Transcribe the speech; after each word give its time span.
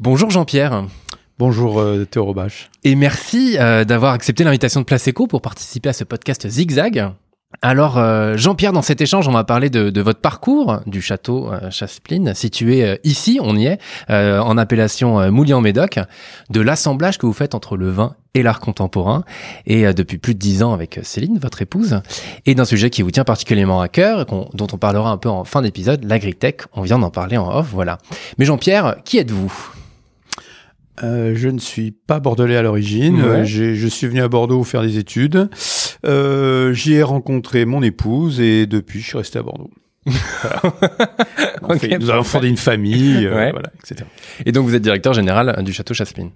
Bonjour 0.00 0.30
Jean-Pierre. 0.30 0.86
Bonjour 1.38 1.80
euh, 1.80 2.04
Théo 2.04 2.24
Robache. 2.24 2.70
Et 2.82 2.96
merci 2.96 3.56
euh, 3.58 3.84
d'avoir 3.84 4.12
accepté 4.12 4.42
l'invitation 4.44 4.80
de 4.80 4.84
Place 4.84 5.08
Eco 5.08 5.26
pour 5.26 5.40
participer 5.40 5.88
à 5.88 5.92
ce 5.92 6.04
podcast 6.04 6.48
Zigzag. 6.48 7.12
Alors 7.62 7.98
euh, 7.98 8.36
Jean-Pierre, 8.36 8.72
dans 8.72 8.82
cet 8.82 9.00
échange, 9.00 9.28
on 9.28 9.32
va 9.32 9.44
parler 9.44 9.70
de, 9.70 9.90
de 9.90 10.00
votre 10.00 10.20
parcours 10.20 10.80
du 10.86 11.00
château 11.00 11.52
euh, 11.52 11.70
Chaspline, 11.70 12.34
situé 12.34 12.98
ici, 13.04 13.38
on 13.40 13.56
y 13.56 13.66
est, 13.66 13.78
euh, 14.10 14.40
en 14.40 14.58
appellation 14.58 15.30
Moulian-Médoc, 15.30 16.00
de 16.50 16.60
l'assemblage 16.60 17.16
que 17.16 17.26
vous 17.26 17.32
faites 17.32 17.54
entre 17.54 17.76
le 17.76 17.90
vin 17.90 18.16
et 18.34 18.42
l'art 18.42 18.58
contemporain, 18.58 19.22
et 19.66 19.86
euh, 19.86 19.92
depuis 19.92 20.18
plus 20.18 20.34
de 20.34 20.40
dix 20.40 20.64
ans 20.64 20.72
avec 20.72 20.98
Céline, 21.04 21.38
votre 21.38 21.62
épouse, 21.62 22.00
et 22.46 22.56
d'un 22.56 22.64
sujet 22.64 22.90
qui 22.90 23.02
vous 23.02 23.12
tient 23.12 23.24
particulièrement 23.24 23.80
à 23.80 23.86
cœur, 23.86 24.26
dont 24.26 24.66
on 24.72 24.76
parlera 24.76 25.10
un 25.10 25.18
peu 25.18 25.28
en 25.28 25.44
fin 25.44 25.62
d'épisode, 25.62 26.02
l'agritech. 26.02 26.62
On 26.72 26.82
vient 26.82 26.98
d'en 26.98 27.10
parler 27.10 27.36
en 27.36 27.48
off, 27.48 27.68
voilà. 27.72 27.98
Mais 28.38 28.44
Jean-Pierre, 28.44 28.96
qui 29.04 29.18
êtes-vous? 29.18 29.70
Euh, 31.02 31.32
je 31.34 31.48
ne 31.48 31.58
suis 31.58 31.90
pas 31.90 32.20
bordelais 32.20 32.56
à 32.56 32.62
l'origine. 32.62 33.16
Ouais. 33.16 33.28
Euh, 33.40 33.44
je 33.44 33.86
suis 33.88 34.06
venu 34.06 34.20
à 34.20 34.28
Bordeaux 34.28 34.62
faire 34.64 34.82
des 34.82 34.96
études. 34.98 35.48
Euh, 36.06 36.72
J'y 36.72 36.94
ai 36.94 37.02
rencontré 37.02 37.64
mon 37.64 37.82
épouse 37.82 38.40
et 38.40 38.66
depuis, 38.66 39.00
je 39.00 39.06
suis 39.06 39.18
resté 39.18 39.38
à 39.38 39.42
Bordeaux. 39.42 39.70
Voilà. 40.42 40.62
On 41.62 41.74
Ok, 41.74 41.78
fait- 41.80 41.98
nous 41.98 42.10
avons 42.10 42.22
fondé 42.24 42.48
une 42.48 42.58
famille, 42.58 43.24
euh, 43.26 43.34
Ouais. 43.34 43.50
voilà, 43.52 43.70
etc. 43.82 44.04
Et 44.44 44.52
donc 44.52 44.66
vous 44.66 44.74
êtes 44.74 44.82
directeur 44.82 45.14
général 45.14 45.62
du 45.64 45.72
château 45.72 45.94
Chaspline. 45.94 46.30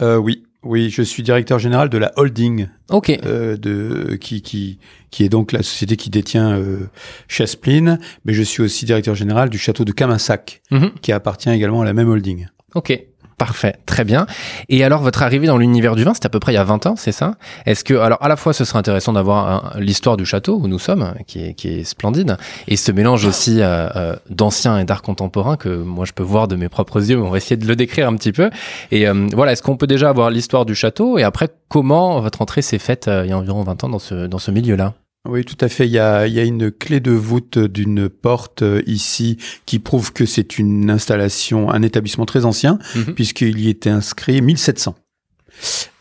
Euh, 0.00 0.16
oui, 0.16 0.44
oui, 0.62 0.88
je 0.88 1.02
suis 1.02 1.22
directeur 1.22 1.58
général 1.58 1.90
de 1.90 1.98
la 1.98 2.12
holding 2.16 2.68
Ok. 2.88 3.10
euh, 3.26 3.58
de 3.58 4.14
qui 4.18 4.40
qui 4.40 4.78
qui 5.10 5.24
est 5.24 5.28
donc 5.28 5.52
la 5.52 5.62
société 5.62 5.96
qui 5.96 6.08
détient 6.08 6.52
euh, 6.58 6.88
Chaspline, 7.28 7.98
mais 8.24 8.32
je 8.32 8.42
suis 8.42 8.62
aussi 8.62 8.86
directeur 8.86 9.14
général 9.14 9.50
du 9.50 9.58
château 9.58 9.84
de 9.84 9.92
Caminsac, 9.92 10.62
Mhm. 10.70 10.92
qui 11.02 11.12
appartient 11.12 11.50
également 11.50 11.82
à 11.82 11.84
la 11.84 11.92
même 11.92 12.08
holding. 12.08 12.46
Ok, 12.74 12.98
parfait, 13.40 13.74
très 13.86 14.04
bien. 14.04 14.26
Et 14.68 14.84
alors, 14.84 15.00
votre 15.00 15.22
arrivée 15.22 15.46
dans 15.46 15.56
l'univers 15.56 15.96
du 15.96 16.04
vin, 16.04 16.12
c'était 16.12 16.26
à 16.26 16.28
peu 16.28 16.40
près 16.40 16.52
il 16.52 16.56
y 16.56 16.58
a 16.58 16.64
20 16.64 16.84
ans, 16.84 16.94
c'est 16.96 17.10
ça? 17.10 17.36
Est-ce 17.64 17.84
que, 17.84 17.94
alors, 17.94 18.18
à 18.20 18.28
la 18.28 18.36
fois, 18.36 18.52
ce 18.52 18.66
serait 18.66 18.78
intéressant 18.78 19.14
d'avoir 19.14 19.48
un- 19.48 19.80
l'histoire 19.80 20.18
du 20.18 20.26
château 20.26 20.58
où 20.62 20.68
nous 20.68 20.78
sommes, 20.78 21.14
qui 21.26 21.42
est, 21.46 21.54
qui 21.54 21.68
est 21.68 21.84
splendide, 21.84 22.36
et 22.68 22.76
ce 22.76 22.92
mélange 22.92 23.24
aussi 23.24 23.62
euh, 23.62 23.88
euh, 23.96 24.78
et 24.80 24.84
d'art 24.84 25.00
contemporain 25.00 25.56
que 25.56 25.70
moi 25.70 26.04
je 26.04 26.12
peux 26.12 26.22
voir 26.22 26.48
de 26.48 26.56
mes 26.56 26.68
propres 26.68 27.00
yeux, 27.08 27.16
mais 27.16 27.26
on 27.26 27.30
va 27.30 27.38
essayer 27.38 27.56
de 27.56 27.66
le 27.66 27.76
décrire 27.76 28.08
un 28.08 28.16
petit 28.16 28.32
peu. 28.32 28.50
Et 28.90 29.08
euh, 29.08 29.26
voilà, 29.32 29.52
est-ce 29.52 29.62
qu'on 29.62 29.76
peut 29.78 29.86
déjà 29.86 30.10
avoir 30.10 30.28
l'histoire 30.30 30.66
du 30.66 30.74
château? 30.74 31.16
Et 31.18 31.22
après 31.22 31.48
comment 31.68 32.20
votre 32.20 32.42
entrée 32.42 32.62
s'est 32.62 32.78
faite 32.78 33.08
euh, 33.08 33.22
il 33.24 33.30
y 33.30 33.32
a 33.32 33.38
environ 33.38 33.62
20 33.62 33.84
ans 33.84 33.88
dans 33.88 33.98
ce, 33.98 34.26
dans 34.26 34.38
ce 34.38 34.50
milieu-là? 34.50 34.92
Oui, 35.28 35.44
tout 35.44 35.56
à 35.60 35.68
fait. 35.68 35.86
Il 35.86 35.92
y 35.92 35.98
a, 35.98 36.26
il 36.26 36.32
y 36.32 36.40
a 36.40 36.44
une 36.44 36.70
clé 36.70 36.98
de 37.00 37.10
voûte 37.12 37.58
d'une 37.58 38.08
porte 38.08 38.62
euh, 38.62 38.82
ici 38.86 39.36
qui 39.66 39.78
prouve 39.78 40.12
que 40.12 40.24
c'est 40.24 40.58
une 40.58 40.90
installation, 40.90 41.70
un 41.70 41.82
établissement 41.82 42.24
très 42.26 42.44
ancien, 42.46 42.78
Mhm. 42.96 43.14
puisqu'il 43.14 43.60
y 43.60 43.68
était 43.68 43.90
inscrit 43.90 44.40
1700. 44.40 44.96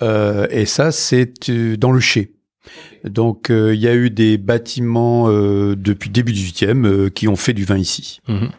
Euh, 0.01 0.47
et 0.51 0.65
ça, 0.65 0.91
c'est 0.91 1.49
euh, 1.49 1.75
dans 1.75 1.91
le 1.91 1.99
Chai. 1.99 2.31
Donc, 3.03 3.49
euh, 3.49 3.73
il 3.75 3.81
y 3.81 3.87
a 3.87 3.95
eu 3.95 4.09
des 4.09 4.37
bâtiments 4.37 5.25
euh, 5.29 5.75
depuis 5.75 6.09
début 6.09 6.31
18e 6.33 6.85
euh, 6.85 7.09
qui 7.09 7.27
ont 7.27 7.35
fait 7.35 7.53
du 7.53 7.65
vin 7.65 7.77
ici. 7.77 8.21
Mhm. 8.27 8.49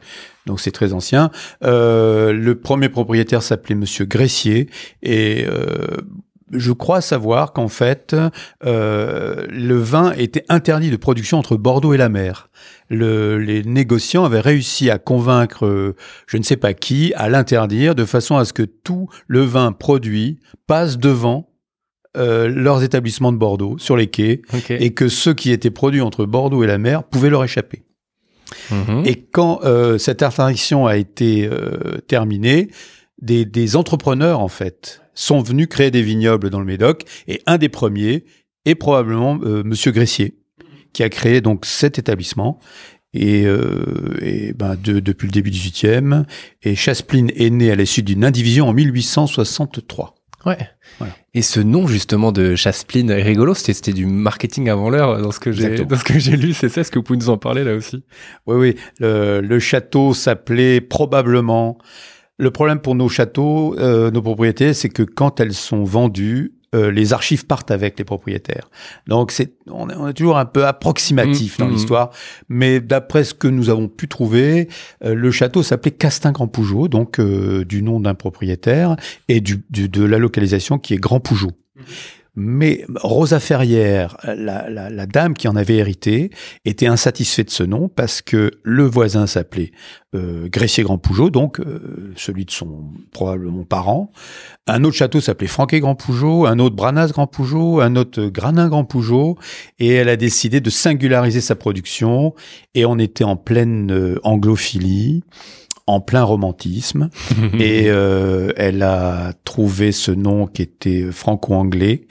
Donc, 0.47 0.61
c'est 0.61 0.72
très 0.72 0.92
ancien. 0.92 1.31
Euh, 1.64 2.33
le 2.33 2.55
premier 2.58 2.88
propriétaire 2.88 3.42
s'appelait 3.42 3.75
Monsieur 3.75 4.05
Gressier 4.05 4.69
et 5.03 5.44
euh, 5.47 5.97
je 6.52 6.72
crois 6.72 7.00
savoir 7.00 7.52
qu'en 7.52 7.68
fait, 7.68 8.16
euh, 8.64 9.46
le 9.50 9.78
vin 9.78 10.12
était 10.12 10.44
interdit 10.48 10.90
de 10.90 10.96
production 10.96 11.38
entre 11.38 11.56
Bordeaux 11.56 11.94
et 11.94 11.96
la 11.96 12.08
mer. 12.08 12.48
Le- 12.88 13.38
les 13.38 13.62
négociants 13.62 14.24
avaient 14.24 14.40
réussi 14.40 14.90
à 14.90 14.98
convaincre, 14.98 15.64
euh, 15.66 15.94
je 16.26 16.36
ne 16.36 16.42
sais 16.42 16.56
pas 16.56 16.74
qui, 16.74 17.12
à 17.14 17.28
l'interdire 17.28 17.94
de 17.94 18.04
façon 18.04 18.36
à 18.36 18.44
ce 18.44 18.52
que 18.52 18.62
tout 18.64 19.08
le 19.28 19.42
vin 19.42 19.72
produit 19.72 20.38
passe 20.66 20.98
devant 20.98 21.48
euh, 22.16 22.48
leurs 22.48 22.82
établissements 22.82 23.30
de 23.32 23.38
Bordeaux 23.38 23.76
sur 23.78 23.96
les 23.96 24.08
quais 24.08 24.42
et 24.82 24.92
que 24.92 25.08
ceux 25.08 25.32
qui 25.34 25.52
étaient 25.52 25.70
produits 25.70 26.00
entre 26.00 26.25
Bordeaux 26.25 26.64
et 26.64 26.66
la 26.66 26.78
mer 26.78 27.04
pouvaient 27.04 27.30
leur 27.30 27.44
échapper. 27.44 27.84
Mhm. 28.72 29.02
Et 29.04 29.14
quand 29.30 29.60
euh, 29.64 29.96
cette 29.98 30.25
interdiction 30.25 30.86
a 30.88 30.96
été 30.96 31.48
euh, 31.48 31.98
terminée, 32.08 32.69
des, 33.22 33.44
des 33.44 33.76
entrepreneurs 33.76 34.41
en 34.41 34.48
fait 34.48 35.03
sont 35.14 35.41
venus 35.42 35.66
créer 35.69 35.91
des 35.91 36.03
vignobles 36.03 36.50
dans 36.50 36.60
le 36.60 36.66
Médoc. 36.66 37.04
Et 37.28 37.42
un 37.47 37.58
des 37.58 37.69
premiers 37.69 38.25
est 38.64 38.75
probablement 38.75 39.38
euh, 39.42 39.62
Monsieur 39.64 39.91
Gressier, 39.92 40.36
qui 40.92 41.03
a 41.03 41.08
créé 41.08 41.41
donc 41.41 41.66
cet 41.66 41.98
établissement. 41.98 42.58
Et, 43.12 43.44
euh, 43.44 44.16
et 44.22 44.53
ben 44.53 44.76
de- 44.76 45.00
depuis 45.00 45.26
le 45.26 45.32
début 45.32 45.50
du 45.50 45.58
18e. 45.58 46.25
Et 46.62 46.76
Chaspline 46.76 47.32
est 47.34 47.50
né 47.50 47.70
à 47.72 47.75
la 47.76 47.84
suite 47.84 48.04
d'une 48.06 48.25
indivision 48.25 48.69
en 48.69 48.72
1863. 48.72 50.14
Ouais. 50.47 50.56
Voilà. 50.98 51.14
Et 51.34 51.42
ce 51.42 51.60
nom 51.60 51.87
justement 51.87 52.32
de 52.32 52.54
Chaspline 52.54 53.10
est 53.10 53.22
rigolo, 53.22 53.52
c'était 53.54 53.75
c'était 53.75 53.92
du 53.92 54.06
marketing 54.06 54.69
avant 54.70 54.88
l'heure 54.91 55.20
dans 55.20 55.32
ce 55.32 55.41
que 55.41 55.52
j'ai 55.52 55.84
dans 55.84 55.97
ce 55.98 56.04
que 56.04 56.19
j'ai 56.19 56.37
lu, 56.37 56.54
c'est 56.54 56.69
ça, 56.69 56.81
est-ce 56.81 56.91
que 56.91 56.98
vous 56.98 57.02
pouvez 57.02 57.19
nous 57.19 57.28
en 57.31 57.37
parler 57.37 57.62
là 57.64 57.75
aussi? 57.75 58.04
Oui, 58.47 58.56
oui. 58.56 58.76
Le, 59.00 59.41
le 59.41 59.58
château 59.58 60.14
s'appelait 60.14 60.81
probablement. 60.81 61.78
Le 62.40 62.50
problème 62.50 62.80
pour 62.80 62.94
nos 62.94 63.08
châteaux, 63.08 63.76
euh, 63.78 64.10
nos 64.10 64.22
propriétés, 64.22 64.72
c'est 64.74 64.88
que 64.88 65.02
quand 65.02 65.40
elles 65.40 65.52
sont 65.54 65.84
vendues, 65.84 66.52
euh, 66.74 66.90
les 66.92 67.12
archives 67.12 67.46
partent 67.46 67.70
avec 67.72 67.98
les 67.98 68.04
propriétaires. 68.04 68.70
Donc 69.08 69.32
c'est, 69.32 69.54
on 69.66 69.90
est, 69.90 69.94
on 69.96 70.06
est 70.08 70.14
toujours 70.14 70.38
un 70.38 70.44
peu 70.44 70.64
approximatif 70.66 71.58
Mmh, 71.58 71.62
dans 71.62 71.68
mmh. 71.68 71.72
l'histoire, 71.72 72.10
mais 72.48 72.80
d'après 72.80 73.24
ce 73.24 73.34
que 73.34 73.48
nous 73.48 73.70
avons 73.70 73.88
pu 73.88 74.06
trouver, 74.08 74.68
euh, 75.04 75.14
le 75.14 75.30
château 75.32 75.62
s'appelait 75.64 75.90
Castin 75.90 76.30
Grand 76.32 76.46
Pougeot, 76.48 76.88
donc 76.88 77.18
euh, 77.18 77.64
du 77.64 77.82
nom 77.82 77.98
d'un 78.00 78.14
propriétaire 78.14 78.96
et 79.28 79.40
du, 79.40 79.62
du- 79.68 79.88
de 79.88 80.04
la 80.04 80.18
localisation 80.18 80.78
qui 80.78 80.94
est 80.94 80.98
Grand 80.98 81.18
Pougeot. 81.20 81.50
Mais 82.36 82.84
Rosa 82.96 83.41
Ferrière, 83.41 84.16
la, 84.24 85.06
dame 85.06 85.34
qui 85.34 85.48
en 85.48 85.56
avait 85.56 85.76
hérité, 85.76 86.30
était 86.64 86.86
insatisfaite 86.86 87.48
de 87.48 87.52
ce 87.52 87.62
nom 87.62 87.88
parce 87.88 88.22
que 88.22 88.52
le 88.62 88.84
voisin 88.84 89.26
s'appelait 89.26 89.72
euh, 90.14 90.48
Grand 90.50 90.98
Pougeot, 90.98 91.30
donc 91.30 91.60
euh, 91.60 92.12
celui 92.16 92.44
de 92.44 92.50
son 92.50 92.92
probablement 93.12 93.64
parent. 93.64 94.12
Un 94.66 94.84
autre 94.84 94.96
château 94.96 95.20
s'appelait 95.20 95.48
Franquet 95.48 95.80
Grand 95.80 95.94
Pougeot, 95.94 96.46
un 96.46 96.58
autre 96.58 96.76
Branas 96.76 97.08
Grand 97.08 97.26
Pougeot, 97.26 97.80
un 97.80 97.96
autre 97.96 98.24
Granin 98.26 98.69
Grand 98.69 98.84
Pougeot, 98.84 99.36
et 99.78 99.88
elle 99.88 100.08
a 100.08 100.16
décidé 100.16 100.60
de 100.60 100.70
singulariser 100.70 101.40
sa 101.40 101.56
production. 101.56 102.34
Et 102.74 102.84
on 102.84 102.98
était 102.98 103.24
en 103.24 103.36
pleine 103.36 103.92
euh, 103.92 104.20
anglophilie, 104.22 105.22
en 105.90 106.00
plein 106.00 106.22
romantisme, 106.22 107.10
et 107.58 107.86
euh, 107.88 108.52
elle 108.56 108.82
a 108.82 109.32
trouvé 109.44 109.90
ce 109.92 110.12
nom 110.12 110.46
qui 110.46 110.62
était 110.62 111.10
franco-anglais 111.10 112.06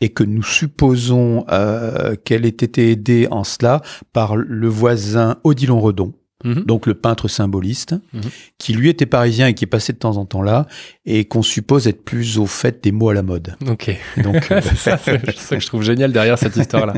et 0.00 0.10
que 0.10 0.22
nous 0.22 0.42
supposons 0.42 1.44
euh, 1.50 2.14
qu'elle 2.24 2.46
ait 2.46 2.48
été 2.48 2.90
aidée 2.90 3.26
en 3.30 3.42
cela 3.42 3.80
par 4.12 4.36
le 4.36 4.68
voisin 4.68 5.36
Odilon 5.44 5.80
Redon, 5.80 6.12
Mhm. 6.44 6.64
donc 6.64 6.86
le 6.86 6.94
peintre 6.94 7.26
symboliste, 7.28 7.94
Mhm. 8.12 8.22
qui 8.58 8.74
lui 8.74 8.88
était 8.88 9.06
parisien 9.06 9.46
et 9.48 9.54
qui 9.54 9.66
passé 9.66 9.92
de 9.92 9.98
temps 9.98 10.16
en 10.18 10.26
temps 10.26 10.42
là, 10.42 10.66
et 11.06 11.24
qu'on 11.24 11.42
suppose 11.42 11.88
être 11.88 12.04
plus 12.04 12.38
au 12.38 12.46
fait 12.46 12.82
des 12.84 12.92
mots 12.92 13.08
à 13.08 13.14
la 13.14 13.22
mode. 13.22 13.56
Ok. 13.68 13.96
Donc, 14.22 14.36
euh, 14.52 14.60
c'est 14.62 14.76
ça, 14.76 14.96
que 15.56 15.60
je 15.60 15.66
trouve 15.66 15.82
génial 15.82 16.12
derrière 16.12 16.38
cette 16.38 16.56
histoire-là. 16.56 16.94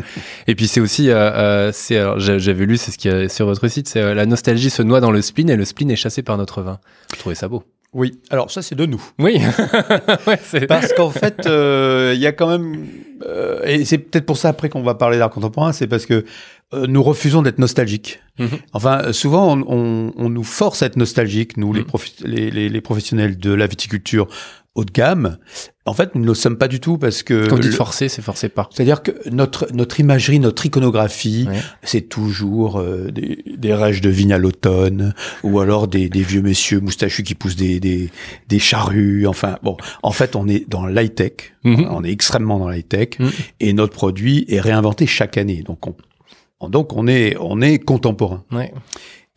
Et 0.46 0.54
puis 0.54 0.66
c'est 0.66 0.80
aussi, 0.80 1.10
euh, 1.10 1.14
euh, 1.16 1.70
c'est, 1.72 2.00
j'avais 2.18 2.66
lu, 2.66 2.76
c'est 2.76 2.90
ce 2.90 2.98
qui 2.98 3.08
est 3.08 3.28
sur 3.28 3.46
votre 3.46 3.66
site, 3.68 3.88
c'est 3.88 4.00
euh, 4.00 4.14
la 4.14 4.26
nostalgie 4.26 4.70
se 4.70 4.82
noie 4.82 5.00
dans 5.00 5.10
le 5.10 5.22
spleen 5.22 5.48
et 5.50 5.56
le 5.56 5.64
spleen 5.64 5.90
est 5.90 5.96
chassé 5.96 6.22
par 6.22 6.36
notre 6.38 6.62
vin. 6.62 6.78
Je 7.14 7.18
trouvais 7.20 7.34
ça 7.34 7.48
beau. 7.48 7.62
Oui, 7.92 8.18
alors 8.30 8.50
ça 8.50 8.62
c'est 8.62 8.74
de 8.74 8.84
nous. 8.86 9.02
Oui. 9.18 9.38
ouais. 10.26 10.66
Parce 10.66 10.92
qu'en 10.92 11.10
fait, 11.10 11.46
euh, 11.46 12.12
il 12.14 12.20
y 12.20 12.26
a 12.26 12.32
quand 12.32 12.48
même, 12.48 12.86
euh, 13.26 13.60
et 13.64 13.84
c'est 13.84 13.98
peut-être 13.98 14.26
pour 14.26 14.36
ça 14.36 14.48
après 14.50 14.68
qu'on 14.68 14.82
va 14.82 14.94
parler 14.94 15.18
d'art 15.18 15.30
contemporain, 15.30 15.72
c'est 15.72 15.86
parce 15.86 16.04
que 16.06 16.24
euh, 16.74 16.86
nous 16.88 17.02
refusons 17.02 17.42
d'être 17.42 17.58
nostalgiques. 17.58 18.20
Mhm. 18.38 18.48
Enfin, 18.72 19.00
euh, 19.04 19.12
souvent, 19.12 19.56
on, 19.56 19.64
on- 19.68 20.12
on 20.16 20.28
nous 20.28 20.44
force 20.44 20.82
à 20.82 20.86
être 20.86 20.96
nostalgiques, 20.96 21.56
nous, 21.56 21.72
les, 21.72 21.80
Mhm. 21.82 21.86
les- 22.50 22.68
les 22.68 22.80
professionnels 22.80 23.38
de 23.38 23.52
la 23.52 23.66
viticulture 23.66 24.26
haut 24.76 24.84
de 24.84 24.92
gamme. 24.92 25.38
En 25.84 25.92
fait, 25.94 26.14
nous 26.14 26.20
ne 26.22 26.26
le 26.26 26.34
sommes 26.34 26.58
pas 26.58 26.68
du 26.68 26.80
tout 26.80 26.98
parce 26.98 27.22
que... 27.22 27.46
Quand 27.48 27.56
vous 27.56 27.62
dites 27.62 27.70
le- 27.72 27.76
forcé, 27.76 28.08
c'est 28.08 28.22
forcé 28.22 28.48
par. 28.48 28.70
c'est-à-dire 28.72 29.02
que 29.02 29.12
notre, 29.30 29.68
notre 29.72 29.98
imagerie, 30.00 30.38
notre 30.38 30.64
iconographie, 30.66 31.46
Ouais. 31.48 31.60
c'est 31.82 32.08
toujours 32.08 32.78
euh, 32.78 33.10
des, 33.10 33.42
des 33.56 33.72
rêches 33.74 34.00
de 34.00 34.10
vigne 34.10 34.32
à 34.32 34.38
l'automne, 34.38 35.14
ou 35.44 35.60
alors 35.60 35.86
des, 35.88 36.08
des 36.08 36.22
vieux 36.22 36.42
messieurs 36.42 36.80
moustachus 36.80 37.22
qui 37.24 37.34
poussent 37.34 37.56
des, 37.56 37.80
des, 37.80 38.10
des 38.48 38.58
charrues. 38.58 39.26
Enfin, 39.26 39.58
bon, 39.62 39.76
en 40.02 40.12
fait, 40.12 40.36
on 40.36 40.46
est 40.48 40.68
dans 40.68 40.86
l'high-tech. 40.86 41.54
Mhm. 41.64 41.86
On 41.90 42.04
est 42.04 42.10
extrêmement 42.10 42.58
dans 42.58 42.68
l'high-tech. 42.68 43.18
Mhm. 43.18 43.30
Et 43.60 43.72
notre 43.72 43.92
produit 43.94 44.44
est 44.48 44.60
réinventé 44.60 45.06
chaque 45.06 45.36
année. 45.38 45.62
Donc, 45.64 45.86
on, 46.60 46.68
donc 46.68 46.94
on, 46.96 47.06
est, 47.06 47.36
on 47.38 47.60
est 47.60 47.78
contemporain. 47.78 48.44
Ouais. 48.50 48.72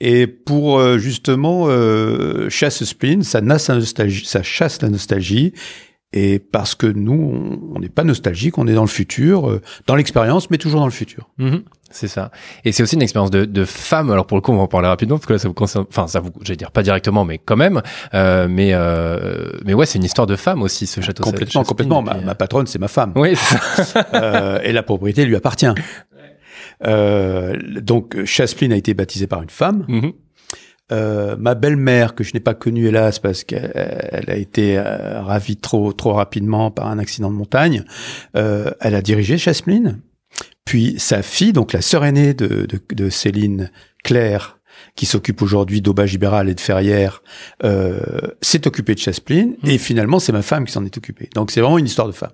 Et 0.02 0.28
pour 0.28 0.80
euh, 0.80 0.98
justement 0.98 1.66
euh, 1.68 2.50
chasse 2.50 2.84
spleen, 2.84 3.24
ça, 3.24 3.42
nasse 3.42 3.68
la 3.68 3.76
nostalgie, 3.76 4.26
ça 4.26 4.44
chasse 4.44 4.82
la 4.82 4.90
nostalgie 4.90 5.54
Et 6.14 6.40
parce 6.40 6.74
que 6.74 6.88
nous, 6.88 7.60
on 7.76 7.80
n'est 7.80 7.90
pas 7.90 8.04
nostalgique, 8.04 8.58
on 8.58 8.68
est 8.68 8.74
dans 8.74 8.84
le 8.84 8.88
futur, 8.88 9.50
euh, 9.50 9.62
dans 9.88 9.96
l'expérience, 9.96 10.50
mais 10.50 10.58
toujours 10.58 10.80
dans 10.80 10.88
le 10.88 10.92
futur. 10.92 11.30
Mhm. 11.38 11.64
C'est 11.92 12.08
ça. 12.08 12.32
Et 12.66 12.72
c'est 12.72 12.84
aussi 12.84 12.96
une 12.96 13.02
expérience 13.02 13.32
de, 13.32 13.46
de 13.46 13.66
femme. 13.66 14.12
Alors 14.12 14.28
pour 14.28 14.38
le 14.38 14.42
coup, 14.42 14.52
on 14.52 14.58
va 14.58 14.62
en 14.62 14.68
parler 14.68 14.88
rapidement 14.88 15.18
parce 15.18 15.26
que 15.26 15.34
là, 15.34 15.40
ça 15.40 15.48
vous 15.48 15.54
concerne. 15.54 15.86
Enfin, 15.90 16.08
ça 16.08 16.20
vous, 16.20 16.30
j'allais 16.42 16.58
dire 16.58 16.72
pas 16.72 16.84
directement, 16.84 17.26
mais 17.26 17.40
quand 17.40 17.56
même. 17.56 17.82
Euh, 18.14 18.48
mais 18.48 18.74
euh, 18.74 19.50
mais 19.66 19.74
ouais, 19.74 19.86
c'est 19.86 19.98
une 19.98 20.04
histoire 20.04 20.28
de 20.28 20.36
femme 20.36 20.62
aussi, 20.62 20.86
ce 20.86 21.02
château. 21.02 21.24
Complètement, 21.24 21.64
complètement. 21.64 22.02
Ma, 22.02 22.16
ma 22.16 22.36
patronne, 22.36 22.68
c'est 22.68 22.80
ma 22.80 22.88
femme. 22.88 23.14
Oui. 23.16 23.34
Euh, 24.14 24.60
et 24.64 24.72
la 24.72 24.84
propriété 24.84 25.26
lui 25.26 25.36
appartient. 25.36 25.68
Euh, 26.86 27.56
donc, 27.82 28.24
Chasplin 28.26 28.72
a 28.72 28.76
été 28.76 28.94
baptisé 28.94 29.28
par 29.28 29.42
une 29.42 29.50
femme. 29.50 29.86
Mhm. 29.88 30.14
Euh, 30.92 31.36
ma 31.38 31.54
belle-mère, 31.54 32.16
que 32.16 32.24
je 32.24 32.34
n'ai 32.34 32.40
pas 32.40 32.56
connue 32.56 32.88
hélas 32.88 33.20
parce 33.20 33.44
qu'elle 33.44 33.72
elle 33.76 34.30
a 34.30 34.36
été 34.36 34.78
euh, 34.78 35.22
ravie 35.22 35.58
trop 35.58 35.94
trop 35.94 36.14
rapidement 36.14 36.72
par 36.72 36.88
un 36.88 36.98
accident 36.98 37.30
de 37.30 37.36
montagne, 37.36 37.84
euh, 38.36 38.72
elle 38.80 38.96
a 38.96 39.02
dirigé 39.02 39.38
Chasplin. 39.38 40.00
Puis 40.66 40.96
sa 40.98 41.22
fille, 41.22 41.54
donc 41.54 41.74
la 41.74 41.82
sœur 41.82 42.06
aînée 42.06 42.34
de, 42.34 42.66
de, 42.66 42.80
de 42.92 43.10
Céline, 43.10 43.70
Claire, 44.04 44.60
qui 44.96 45.06
s'occupe 45.06 45.42
aujourd'hui 45.42 45.82
d'Aubage 45.82 46.14
Ibéral 46.14 46.50
et 46.50 46.56
de 46.56 46.60
Ferrières, 46.60 47.22
euh, 47.64 48.00
s'est 48.42 48.68
occupée 48.68 48.96
de 48.96 49.00
Chasplin. 49.00 49.52
Et 49.64 49.78
finalement, 49.78 50.20
c'est 50.20 50.32
ma 50.32 50.42
femme 50.42 50.66
qui 50.66 50.72
s'en 50.72 50.86
est 50.86 50.98
occupée. 50.98 51.30
Donc 51.36 51.52
c'est 51.52 51.62
vraiment 51.62 51.78
une 51.78 51.86
histoire 51.86 52.08
de 52.08 52.14
femme. 52.14 52.32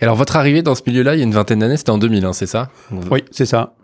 Et 0.00 0.04
alors 0.04 0.16
votre 0.16 0.36
arrivée 0.36 0.62
dans 0.62 0.74
ce 0.74 0.82
milieu-là, 0.86 1.14
il 1.14 1.18
y 1.18 1.22
a 1.22 1.24
une 1.24 1.32
vingtaine 1.32 1.60
d'années, 1.60 1.76
c'était 1.76 1.90
en 1.90 1.98
2000, 1.98 2.24
hein, 2.24 2.32
c'est 2.32 2.46
ça 2.46 2.70
Oui, 3.10 3.24
c'est 3.30 3.46
ça. 3.46 3.74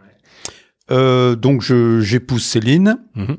Euh, 0.91 1.37
donc 1.37 1.63
je 1.63 2.01
j'épouse 2.01 2.45
Céline. 2.45 2.99
Mhm. 3.15 3.37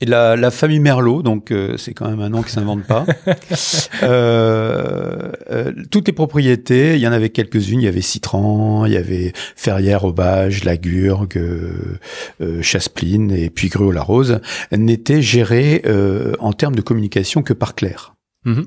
Et 0.00 0.06
la, 0.06 0.36
la 0.36 0.52
famille 0.52 0.78
Merlot, 0.78 1.22
donc 1.22 1.50
euh, 1.50 1.76
c'est 1.76 1.92
quand 1.92 2.08
même 2.08 2.20
un 2.20 2.28
nom 2.28 2.42
qui 2.42 2.52
s'invente 2.52 2.84
pas. 2.84 3.04
euh, 4.04 5.32
euh, 5.50 5.72
toutes 5.90 6.06
les 6.06 6.12
propriétés, 6.12 6.94
il 6.94 7.00
y 7.00 7.08
en 7.08 7.12
avait 7.12 7.30
quelques-unes. 7.30 7.80
Il 7.80 7.84
y 7.84 7.88
avait 7.88 8.00
Citran, 8.00 8.86
il 8.86 8.92
y 8.92 8.96
avait 8.96 9.32
Ferrières, 9.56 10.04
Aubage, 10.04 10.62
Lagurgue, 10.62 11.36
euh, 11.36 11.98
euh, 12.40 12.62
Chaspline 12.62 13.32
et 13.32 13.50
puis 13.50 13.68
Gruau-la-Rose, 13.68 14.40
n'étaient 14.70 15.20
gérées 15.20 15.82
euh, 15.86 16.34
en 16.38 16.52
termes 16.52 16.76
de 16.76 16.80
communication 16.80 17.42
que 17.42 17.52
par 17.52 17.74
Claire. 17.74 18.14
Mhm. 18.44 18.66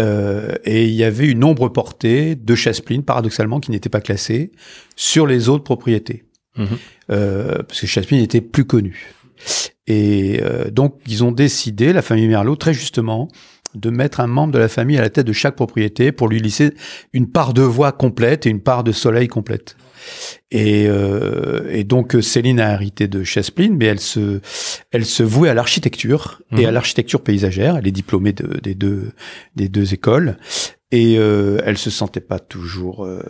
Euh, 0.00 0.54
et 0.64 0.84
il 0.84 0.94
y 0.94 1.04
avait 1.04 1.26
une 1.26 1.44
ombre 1.44 1.68
portée 1.68 2.34
de 2.34 2.54
Chaspline, 2.54 3.02
paradoxalement, 3.02 3.60
qui 3.60 3.70
n'était 3.70 3.88
pas 3.88 4.00
classée, 4.00 4.52
sur 4.94 5.26
les 5.26 5.48
autres 5.48 5.64
propriétés. 5.64 6.24
Mhm. 6.56 6.66
Euh, 7.10 7.62
parce 7.62 7.80
que 7.80 7.86
Chaspline 7.86 8.20
était 8.20 8.40
plus 8.40 8.64
connu. 8.64 9.14
Et 9.86 10.40
euh, 10.42 10.70
donc, 10.70 10.98
ils 11.06 11.22
ont 11.22 11.32
décidé, 11.32 11.92
la 11.92 12.02
famille 12.02 12.26
Merlot, 12.26 12.56
très 12.56 12.74
justement, 12.74 13.28
de 13.76 13.90
mettre 13.90 14.20
un 14.20 14.26
membre 14.26 14.52
de 14.54 14.58
la 14.58 14.68
famille 14.68 14.98
à 14.98 15.02
la 15.02 15.10
tête 15.10 15.26
de 15.26 15.32
chaque 15.32 15.54
propriété 15.56 16.12
pour 16.12 16.28
lui 16.28 16.40
laisser 16.40 16.72
une 17.12 17.28
part 17.28 17.52
de 17.54 17.62
voix 17.62 17.92
complète 17.92 18.46
et 18.46 18.50
une 18.50 18.60
part 18.60 18.84
de 18.84 18.92
soleil 18.92 19.28
complète. 19.28 19.76
Et, 20.52 20.86
euh, 20.88 21.68
et 21.72 21.82
donc 21.84 22.16
Céline 22.22 22.60
a 22.60 22.74
hérité 22.74 23.08
de 23.08 23.24
Chaspline, 23.24 23.76
mais 23.76 23.86
elle 23.86 23.98
se, 24.00 24.40
elle 24.92 25.04
se 25.04 25.22
vouait 25.24 25.48
à 25.48 25.54
l'architecture 25.54 26.40
et 26.52 26.62
Mhm. 26.62 26.66
à 26.66 26.70
l'architecture 26.70 27.20
paysagère. 27.22 27.76
Elle 27.76 27.88
est 27.88 27.92
diplômée 27.92 28.32
de- 28.32 28.60
des 28.62 28.74
deux, 28.74 29.10
des 29.56 29.68
deux 29.68 29.92
écoles. 29.94 30.36
Et 30.92 31.16
euh, 31.18 31.58
elle 31.64 31.78
se 31.78 31.90
sentait 31.90 32.20
pas 32.20 32.38
toujours 32.38 33.04
euh, 33.04 33.20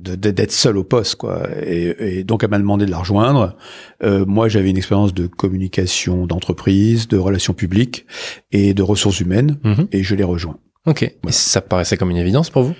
d'être 0.00 0.52
seule 0.52 0.76
au 0.76 0.84
poste, 0.84 1.14
quoi. 1.16 1.48
Et, 1.64 2.18
et 2.18 2.24
donc 2.24 2.44
elle 2.44 2.50
m'a 2.50 2.58
demandé 2.58 2.84
de 2.84 2.90
la 2.90 2.98
rejoindre. 2.98 3.56
Euh, 4.02 4.26
moi, 4.26 4.48
j'avais 4.48 4.68
une 4.70 4.76
expérience 4.76 5.14
de 5.14 5.26
communication 5.26 6.26
d'entreprise, 6.26 7.08
de 7.08 7.16
relations 7.16 7.54
publiques 7.54 8.06
et 8.50 8.74
de 8.74 8.82
ressources 8.82 9.20
humaines, 9.20 9.58
Mhm. 9.64 9.86
et 9.92 10.02
je 10.02 10.14
l'ai 10.14 10.24
rejoint. 10.24 10.58
Ok. 10.86 11.02
Et 11.04 11.14
ça 11.30 11.60
paraissait 11.62 11.96
comme 11.96 12.10
une 12.10 12.16
évidence 12.18 12.50
pour 12.50 12.64
vous? 12.64 12.74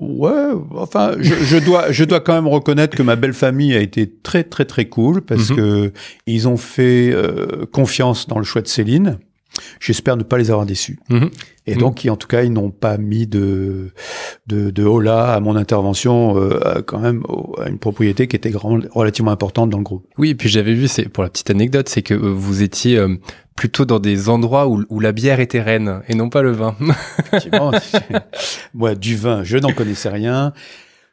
Ouais, 0.00 0.52
enfin, 0.76 1.16
je, 1.18 1.34
je 1.34 1.56
dois, 1.58 1.90
je 1.90 2.04
dois 2.04 2.20
quand 2.20 2.32
même 2.34 2.46
reconnaître 2.46 2.96
que 2.96 3.02
ma 3.02 3.16
belle 3.16 3.32
famille 3.34 3.74
a 3.74 3.80
été 3.80 4.08
très, 4.22 4.44
très, 4.44 4.64
très 4.64 4.84
cool 4.88 5.22
parce 5.22 5.50
Mhm. 5.50 5.56
que 5.56 5.92
ils 6.26 6.46
ont 6.46 6.56
fait 6.56 7.10
euh, 7.12 7.66
confiance 7.72 8.28
dans 8.28 8.38
le 8.38 8.44
choix 8.44 8.62
de 8.62 8.68
Céline. 8.68 9.18
J'espère 9.80 10.16
ne 10.16 10.22
pas 10.22 10.38
les 10.38 10.50
avoir 10.50 10.66
déçus. 10.66 10.98
Mhm. 11.10 11.30
Et 11.66 11.74
Mhm. 11.74 11.80
donc, 11.80 12.06
en 12.08 12.16
tout 12.16 12.28
cas, 12.28 12.42
ils 12.42 12.52
n'ont 12.52 12.70
pas 12.70 12.96
mis 12.96 13.26
de, 13.26 13.90
de, 14.46 14.70
de 14.70 14.84
hola 14.84 15.34
à 15.34 15.40
mon 15.40 15.56
intervention, 15.56 16.36
euh, 16.38 16.80
quand 16.86 16.98
même, 17.00 17.22
à 17.62 17.68
une 17.68 17.78
propriété 17.78 18.28
qui 18.28 18.36
était 18.36 18.50
grand- 18.50 18.80
relativement 18.92 19.30
importante 19.32 19.70
dans 19.70 19.78
le 19.78 19.84
groupe. 19.84 20.06
Oui, 20.16 20.30
et 20.30 20.34
puis 20.34 20.48
j'avais 20.48 20.74
vu, 20.74 20.86
c'est 20.88 21.08
pour 21.08 21.22
la 21.24 21.30
petite 21.30 21.50
anecdote, 21.50 21.88
c'est 21.88 22.02
que 22.02 22.14
euh, 22.14 22.32
vous 22.32 22.62
étiez 22.62 22.96
euh, 22.98 23.16
plutôt 23.56 23.84
dans 23.84 23.98
des 23.98 24.28
endroits 24.28 24.68
où, 24.68 24.84
où 24.88 25.00
la 25.00 25.12
bière 25.12 25.40
était 25.40 25.60
reine 25.60 26.02
et 26.08 26.14
non 26.14 26.28
pas 26.30 26.42
le 26.42 26.52
vin. 26.52 26.76
Effectivement, 27.18 27.72
moi, 28.74 28.94
du 28.94 29.16
vin, 29.16 29.42
je 29.44 29.58
n'en 29.58 29.72
connaissais 29.72 30.08
rien. 30.10 30.52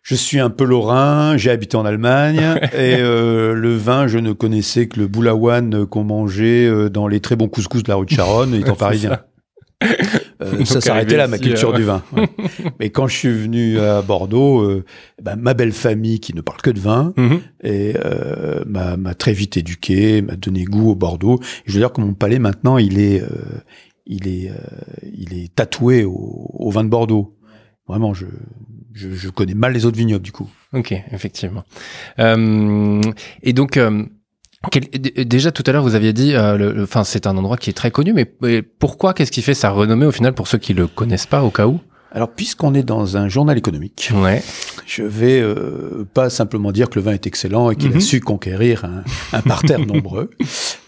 Je 0.08 0.14
suis 0.14 0.40
un 0.40 0.52
peu 0.52 0.66
lorrain, 0.66 1.36
j'ai 1.36 1.50
habité 1.50 1.78
en 1.78 1.84
Allemagne 1.86 2.38
et 2.74 2.98
euh, 3.00 3.56
le 3.56 3.76
vin, 3.76 4.06
je 4.06 4.20
ne 4.20 4.34
connaissais 4.34 4.88
que 4.88 5.00
le 5.00 5.08
boulawan 5.08 5.88
qu'on 5.88 6.04
mangeait 6.04 6.68
euh, 6.68 6.90
dans 6.92 7.08
les 7.08 7.20
très 7.22 7.36
bons 7.36 7.48
couscous 7.48 7.82
de 7.82 7.90
la 7.90 7.96
rue 7.96 8.06
de 8.06 8.12
Charonne, 8.12 8.54
étant 8.54 8.76
parisien. 8.76 9.20
Euh, 9.84 9.88
Donc, 10.58 10.68
ça 10.68 10.80
s'arrêtait 10.80 11.18
là, 11.18 11.28
ma 11.28 11.40
culture 11.40 11.72
euh, 11.72 11.78
du 11.78 11.84
vin. 11.84 12.04
ouais. 12.16 12.30
Mais 12.80 12.92
quand 12.92 13.08
je 13.08 13.16
suis 13.18 13.32
venu 13.34 13.80
à 13.80 14.04
Bordeaux, 14.04 14.62
euh, 14.62 14.86
ben, 15.24 15.38
ma 15.38 15.56
belle 15.56 15.72
famille 15.72 16.20
qui 16.20 16.36
ne 16.36 16.42
parle 16.42 16.62
que 16.62 16.70
de 16.70 16.80
vin 16.80 17.12
Mhm. 17.18 17.40
et 17.64 17.94
euh, 18.06 18.64
m'a 18.68 19.16
très 19.16 19.34
vite 19.34 19.58
éduqué, 19.58 20.22
m'a 20.22 20.36
donné 20.36 20.66
goût 20.66 20.92
au 20.92 20.96
Bordeaux. 20.96 21.40
Et 21.42 21.64
je 21.66 21.74
veux 21.74 21.80
dire 21.80 21.92
que 21.92 22.00
mon 22.02 22.14
palais 22.14 22.38
maintenant, 22.38 22.78
il 22.78 23.00
est, 23.00 23.22
euh, 23.24 23.28
il 24.06 24.28
est, 24.28 24.52
euh, 24.52 24.54
il 25.16 25.34
est 25.34 25.54
tatoué 25.56 26.04
au, 26.04 26.52
au 26.54 26.70
vin 26.70 26.84
de 26.84 26.90
Bordeaux. 26.90 27.32
Vraiment, 27.88 28.14
je, 28.14 28.26
je, 28.94 29.30
connais 29.30 29.54
mal 29.54 29.74
les 29.74 29.86
autres 29.86 29.98
vignobles 29.98 30.24
du 30.24 30.32
coup. 30.32 30.50
Ok, 30.74 30.94
effectivement. 31.12 31.64
Euh, 32.20 33.02
et 33.44 33.54
donc, 33.54 33.78
euh, 33.78 34.04
déjà 35.26 35.52
tout 35.52 35.64
à 35.68 35.72
l'heure, 35.72 35.84
vous 35.84 35.94
aviez 35.94 36.12
dit, 36.12 36.34
euh, 36.34 36.84
enfin, 36.84 37.04
c'est 37.04 37.28
un 37.28 37.38
endroit 37.38 37.58
qui 37.58 37.70
est 37.70 37.74
très 37.74 37.92
connu, 37.92 38.14
mais, 38.14 38.34
mais 38.42 38.64
pourquoi 38.64 39.14
Qu'est-ce 39.14 39.32
qui 39.32 39.44
fait 39.44 39.54
sa 39.54 39.70
renommée 39.70 40.08
au 40.08 40.12
final 40.12 40.34
pour 40.34 40.48
ceux 40.48 40.58
qui 40.58 40.74
le 40.74 40.88
connaissent 40.88 41.28
pas 41.28 41.44
au 41.44 41.52
cas 41.52 41.68
où? 41.68 41.80
Alors, 42.16 42.30
puisqu'on 42.30 42.74
est 42.74 42.82
dans 42.84 43.18
un 43.18 43.28
journal 43.28 43.58
économique, 43.58 44.10
Ouais. 44.16 44.42
je 44.86 45.04
vais 45.04 45.42
euh, 45.42 46.06
pas 46.14 46.30
simplement 46.30 46.72
dire 46.72 46.90
que 46.90 46.98
le 46.98 47.04
vin 47.04 47.12
est 47.12 47.28
excellent 47.28 47.70
et 47.72 47.76
qu'il 47.76 47.92
Mhm. 47.92 47.98
a 47.98 48.00
su 48.00 48.22
conquérir 48.22 48.86
un, 48.86 49.04
un 49.38 49.42
parterre 49.42 49.80
nombreux. 49.86 50.30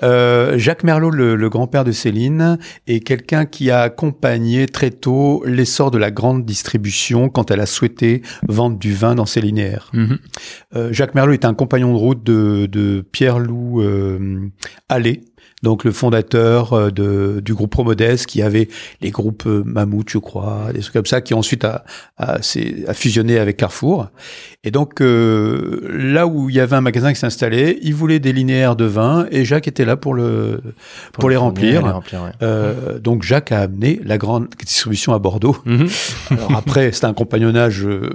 Euh, 0.04 0.58
Jacques 0.58 0.86
Merlot, 0.86 1.10
le, 1.12 1.36
le 1.36 1.50
grand-père 1.50 1.84
de 1.84 1.92
Céline, 1.92 2.58
est 2.88 3.02
quelqu'un 3.02 3.46
qui 3.46 3.70
a 3.72 3.82
accompagné 3.82 4.68
très 4.68 4.90
tôt 4.90 5.44
l'essor 5.46 5.92
de 5.92 5.98
la 5.98 6.12
grande 6.12 6.46
distribution 6.46 7.28
quand 7.28 7.52
elle 7.52 7.60
a 7.60 7.66
souhaité 7.66 8.22
vendre 8.48 8.78
du 8.78 8.94
vin 8.94 9.14
dans 9.14 9.26
ses 9.26 9.42
linéaires. 9.42 9.90
Mhm. 9.94 10.18
Euh, 10.78 10.94
Jacques 10.94 11.14
Merlot 11.14 11.34
est 11.34 11.44
un 11.44 11.54
compagnon 11.54 11.92
de 11.94 11.98
route 12.00 12.24
de, 12.24 12.68
de 12.72 13.04
Pierre-Loup 13.12 13.82
euh, 13.82 14.48
Allais, 14.88 15.24
donc 15.64 15.84
le 15.84 15.92
fondateur 15.92 16.74
euh, 16.74 16.92
de, 16.92 17.42
du 17.44 17.54
groupe 17.54 17.72
Promodès, 17.72 18.18
qui 18.28 18.42
avait 18.42 18.68
les 19.02 19.10
groupes 19.12 19.44
euh, 19.48 19.64
Mammouth, 19.66 20.10
je 20.10 20.20
crois, 20.20 20.72
des 20.74 20.82
trucs 20.82 20.94
comme 20.94 21.06
ça, 21.06 21.22
qui 21.22 21.34
ensuite 21.34 21.66
a, 21.66 21.84
a, 22.18 22.38
a 22.38 22.94
fusionné 22.94 23.40
avec 23.40 23.58
Carrefour. 23.58 24.10
Et 24.64 24.72
donc 24.72 25.02
euh, 25.02 25.88
là 25.92 26.28
où 26.28 26.50
il 26.50 26.56
y 26.56 26.60
avait 26.60 26.76
un 26.76 26.82
magasin 26.82 27.12
qui 27.14 27.20
s'installait, 27.20 27.80
il 27.82 27.96
voulait 27.96 28.20
des 28.20 28.34
linéaires 28.34 28.76
de 28.76 28.86
vin, 28.86 29.26
et 29.32 29.46
Jacques 29.46 29.68
était 29.68 29.86
là 29.86 29.96
pour 29.98 30.14
le 30.14 30.62
pour, 31.14 31.30
les 31.30 31.36
le 31.36 31.40
remplir. 31.40 31.82
les 31.86 31.92
remplir, 31.92 32.24
ouais. 32.24 32.32
Euh, 32.42 33.00
donc 33.00 33.24
Jacques 33.24 33.52
a 33.52 33.62
amené 33.62 34.00
la 34.04 34.18
grande 34.18 34.48
distribution 34.60 35.14
à 35.14 35.20
Bordeaux. 35.20 35.58
Mhm. 35.66 35.88
Alors 36.32 36.56
après, 36.56 36.92
c'est 36.92 37.06
un 37.06 37.14
compagnonnage 37.14 37.86
euh, 37.86 38.10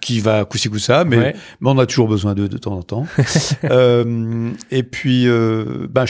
qui 0.00 0.20
va 0.20 0.44
coup-ci 0.44 0.68
coup-ça, 0.68 1.04
mais 1.04 1.16
Ouais. 1.16 1.36
mais 1.60 1.70
on 1.70 1.78
a 1.78 1.86
toujours 1.86 2.08
besoin 2.08 2.34
d'eux 2.34 2.48
de 2.48 2.58
temps 2.58 2.72
en 2.76 2.82
temps. 2.82 3.06
euh, 3.64 4.50
et 4.70 4.82
puis, 4.82 5.26
euh, 5.28 5.86
ben, 5.90 6.04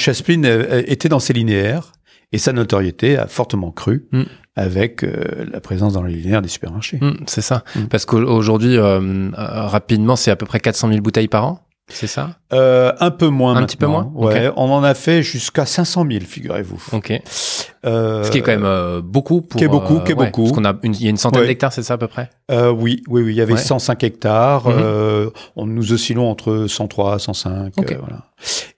était 0.87 1.09
dans 1.09 1.19
ses 1.21 1.33
linéaires 1.33 1.93
et 2.33 2.39
sa 2.39 2.53
notoriété 2.53 3.17
a 3.17 3.27
fortement 3.27 3.71
cru 3.71 4.07
Mm. 4.13 4.23
avec 4.57 5.03
euh, 5.05 5.47
la 5.53 5.61
présence 5.61 5.95
dans 5.95 6.03
les 6.03 6.13
linéaires 6.15 6.43
des 6.43 6.49
supermarchés. 6.49 6.99
Mm, 7.01 7.25
c'est 7.27 7.41
ça. 7.41 7.65
Mm. 7.77 7.85
Parce 7.87 8.05
qu'aujourd'hui, 8.05 8.77
euh, 8.77 9.31
rapidement, 9.35 10.17
c'est 10.17 10.31
à 10.31 10.37
peu 10.37 10.47
près 10.47 10.61
400 10.61 10.89
000 10.89 11.01
bouteilles 11.01 11.29
par 11.29 11.45
an. 11.47 11.61
C'est 11.91 12.07
ça? 12.07 12.37
Un 12.51 13.11
peu 13.11 13.29
moins 13.29 13.53
Un 13.53 13.55
maintenant. 13.55 13.67
petit 13.67 13.77
peu 13.79 13.87
moins? 13.87 14.13
Ouais, 14.15 14.51
on 14.57 14.71
en 14.71 14.83
a 14.85 14.93
fait 14.93 15.23
jusqu'à 15.23 15.65
500 15.65 16.05
000, 16.11 16.23
figurez-vous. 16.27 16.83
Ok. 16.93 17.19
Euh, 17.89 18.23
Ce 18.25 18.31
qui 18.31 18.39
est 18.39 18.43
quand 18.43 18.53
même 18.53 18.65
euh, 18.65 19.01
beaucoup 19.03 19.41
pour. 19.41 19.59
qui 19.59 19.65
est 19.65 19.69
beaucoup, 19.69 19.97
euh, 19.97 20.01
qui 20.01 20.13
est 20.13 20.15
ouais, 20.15 20.27
beaucoup. 20.27 20.43
Parce 20.45 20.53
qu'on 20.57 20.65
a 20.65 20.75
une, 20.83 20.95
il 20.95 21.03
y 21.03 21.07
a 21.07 21.11
une 21.11 21.17
centaine 21.17 21.41
Ouais. 21.43 21.47
d'hectares, 21.49 21.73
c'est 21.73 21.83
ça 21.83 21.95
à 21.95 21.99
peu 21.99 22.07
près 22.09 22.31
oui, 22.51 23.03
oui, 23.09 23.23
oui. 23.23 23.33
Il 23.33 23.37
y 23.37 23.41
avait 23.43 23.53
Ouais. 23.55 23.59
105 23.59 24.03
hectares. 24.05 24.69
Mhm. 24.69 25.31
on 25.57 25.67
nous 25.67 25.93
oscillons 25.93 26.31
entre 26.31 26.67
103, 26.67 27.19
105. 27.19 27.73
Ok. 27.77 27.93
euh, 27.93 27.97
voilà. 27.99 28.25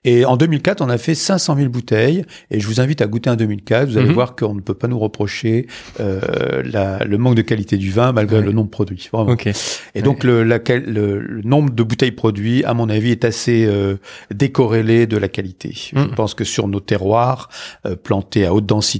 Et 0.03 0.25
en 0.25 0.35
2004, 0.37 0.81
on 0.81 0.89
a 0.89 0.97
fait 0.97 1.13
500 1.15 1.55
000 1.55 1.69
bouteilles. 1.69 2.25
Et 2.49 2.59
je 2.59 2.67
vous 2.67 2.81
invite 2.81 3.01
à 3.01 3.07
goûter 3.07 3.29
un 3.29 3.35
2004. 3.35 3.87
Vous 3.89 3.97
allez 3.97 4.07
Mhm. 4.07 4.13
voir 4.13 4.35
qu'on 4.35 4.55
ne 4.55 4.59
peut 4.61 4.73
pas 4.73 4.87
nous 4.87 4.97
reprocher 4.99 5.67
euh, 5.99 6.63
la- 6.65 7.03
le 7.05 7.17
manque 7.17 7.35
de 7.35 7.41
qualité 7.43 7.77
du 7.77 7.91
vin 7.91 8.11
malgré 8.11 8.37
Ouais. 8.39 8.43
le 8.43 8.51
nombre 8.51 8.67
de 8.67 8.71
produits. 8.71 9.09
Vraiment. 9.13 9.31
Ok. 9.31 9.49
Et 9.95 10.01
donc 10.01 10.23
le, 10.23 10.43
la 10.43 10.59
qual- 10.59 10.83
le, 10.85 11.19
le 11.19 11.41
nombre 11.43 11.71
de 11.73 11.83
bouteilles 11.83 12.11
produits, 12.11 12.63
à 12.65 12.73
mon 12.73 12.89
avis, 12.89 13.11
est 13.11 13.23
assez 13.23 13.65
euh, 13.67 13.95
décorrélé 14.33 15.07
de 15.07 15.17
la 15.17 15.27
qualité. 15.27 15.71
Je 15.75 15.99
Mm. 15.99 16.15
pense 16.15 16.33
que 16.33 16.43
sur 16.43 16.67
nos 16.67 16.79
terroirs, 16.79 17.49
euh, 17.85 17.95
plantés 17.95 18.45
à 18.45 18.53
haute 18.53 18.65
densité, 18.65 18.91